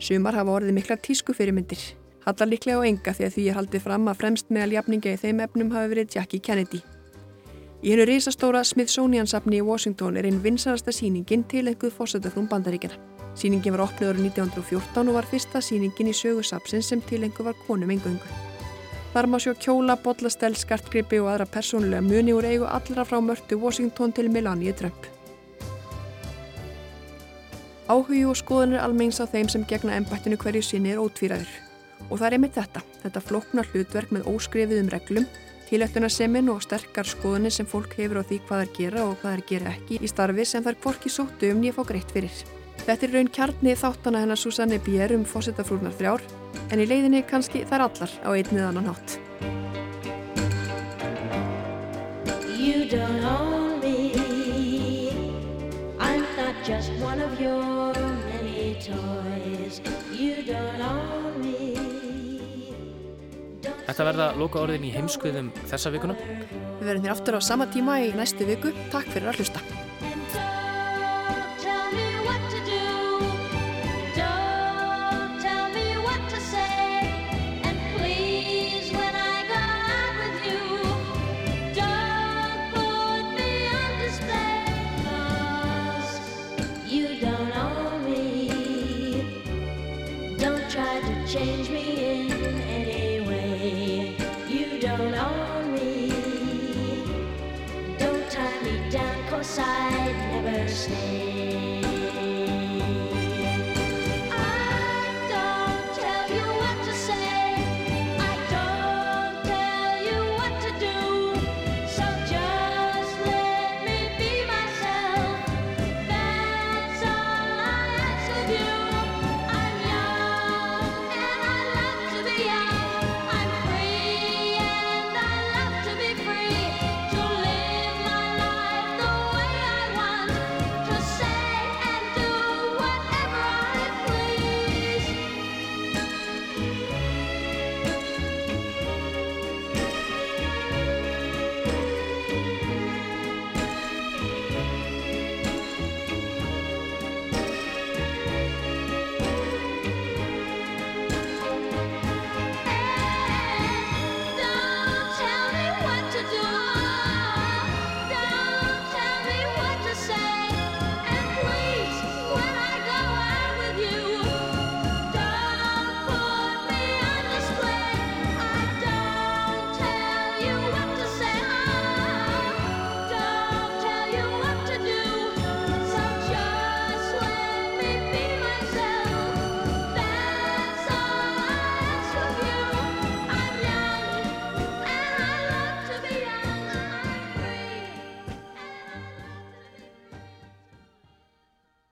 Sumar 0.00 0.34
hafa 0.34 0.54
orðið 0.58 0.78
mikla 0.78 0.96
tísku 0.96 1.34
fyrirmyndir. 1.36 1.82
Hallar 2.24 2.48
líklega 2.48 2.80
á 2.80 2.88
enga 2.88 3.12
að 3.12 3.34
því 3.36 3.44
er 3.50 3.58
haldið 3.58 3.84
fram 3.84 4.08
að 4.08 4.18
fremst 4.22 4.50
meðal 4.50 4.72
jafninga 4.78 5.12
í 5.12 5.20
þeim 5.20 5.44
efnum 5.44 5.70
hafi 5.76 5.92
verið 5.92 6.16
Jackie 6.16 6.40
Kennedy. 6.40 6.80
Í 7.84 7.92
hennu 7.92 8.08
risastóra 8.08 8.64
Smithsonian-safni 8.64 9.60
í 9.60 9.64
Washington 9.64 10.16
er 10.16 10.26
einn 10.26 10.42
vinsarasta 10.42 10.90
síningin 10.90 11.44
til 11.46 11.68
einhverð 11.68 11.94
fórsetafrún 12.00 12.48
bandaríkjana. 12.50 13.17
Sýningin 13.38 13.76
var 13.76 13.84
opnið 13.84 14.08
árið 14.10 14.24
1914 14.32 15.10
og 15.12 15.14
var 15.14 15.26
fyrsta 15.30 15.60
sýningin 15.62 16.10
í 16.10 16.14
sögu 16.16 16.42
sapsins 16.42 16.88
sem 16.90 17.02
tilengu 17.06 17.44
var 17.46 17.54
konum 17.68 17.92
engöngu. 17.94 18.32
Þar 19.12 19.28
má 19.30 19.38
sjá 19.40 19.52
kjóla, 19.54 19.94
botlastell, 20.02 20.56
skartgripi 20.58 21.20
og 21.22 21.30
aðra 21.30 21.46
persónulega 21.46 22.02
muni 22.02 22.34
úr 22.34 22.48
eigu 22.50 22.66
allra 22.66 23.06
frá 23.06 23.20
mörtu 23.22 23.56
Washington 23.62 24.12
til 24.12 24.28
Melania 24.34 24.74
Trump. 24.74 25.06
Áhugi 27.88 28.26
og 28.28 28.36
skoðanir 28.36 28.82
almengis 28.82 29.22
á 29.22 29.30
þeim 29.30 29.48
sem 29.48 29.64
gegna 29.70 29.94
ennbættinu 29.96 30.36
hverju 30.36 30.64
sinni 30.66 30.92
er 30.92 31.00
ótvíraður. 31.00 31.48
Og 32.10 32.18
það 32.18 32.26
er 32.26 32.36
einmitt 32.36 32.58
þetta, 32.58 32.84
þetta 33.04 33.24
floknar 33.30 33.70
hlutverk 33.72 34.12
með 34.12 34.28
óskrifiðum 34.34 34.92
reglum, 34.92 35.30
tilættunarsemin 35.70 36.50
og 36.52 36.62
sterkar 36.66 37.08
skoðanir 37.08 37.54
sem 37.54 37.70
fólk 37.70 37.96
hefur 37.96 38.20
á 38.20 38.28
því 38.28 38.42
hvað 38.44 38.62
þær 38.64 38.76
gera 38.82 39.08
og 39.08 39.18
hvað 39.22 39.34
þær 39.38 39.48
gera 39.54 39.74
ekki 39.78 40.02
í 40.02 40.10
starfi 40.10 40.46
sem 40.48 40.64
þær 40.64 40.80
hvorki 40.84 41.12
sóttu 41.12 41.52
um 41.54 41.62
nýja 41.62 41.78
fá 41.78 41.84
greitt 41.88 42.12
fyrir. 42.12 42.57
Þetta 42.88 43.04
er 43.04 43.10
raun 43.12 43.28
kjarni 43.28 43.72
þáttana 43.76 44.20
hennar 44.22 44.38
Susanne 44.40 44.78
Bier 44.80 45.12
um 45.12 45.24
fósittafrúnar 45.28 45.92
þrjár, 45.98 46.22
en 46.72 46.80
í 46.80 46.86
leiðinni 46.88 47.20
kannski 47.28 47.60
þær 47.68 47.84
allar 47.84 48.14
á 48.24 48.32
einnið 48.32 48.64
annan 48.64 48.88
hátt. 48.88 49.18
You 52.56 52.88
don't 52.88 53.28
own 53.28 53.76
me 53.84 55.12
I'm 56.00 56.24
not 56.40 56.56
just 56.64 56.88
one 57.04 57.20
of 57.20 57.36
your 57.36 57.92
many 58.24 58.80
toys 58.80 59.82
You 60.16 60.40
don't 60.48 60.80
own 60.80 61.42
me 61.44 61.76
Þetta 63.84 64.06
verða 64.14 64.30
loka 64.40 64.64
orðin 64.64 64.88
í 64.88 64.94
heimskuðum 64.96 65.52
þessa 65.68 65.92
vikuna. 65.92 66.16
Við 66.16 66.86
verðum 66.88 67.04
þér 67.04 67.18
aftur 67.18 67.36
á 67.36 67.40
sama 67.44 67.68
tíma 67.68 68.00
í 68.00 68.14
næstu 68.16 68.48
viku. 68.48 68.72
Takk 68.88 69.12
fyrir 69.12 69.28
að 69.28 69.42
hlusta. 69.42 69.67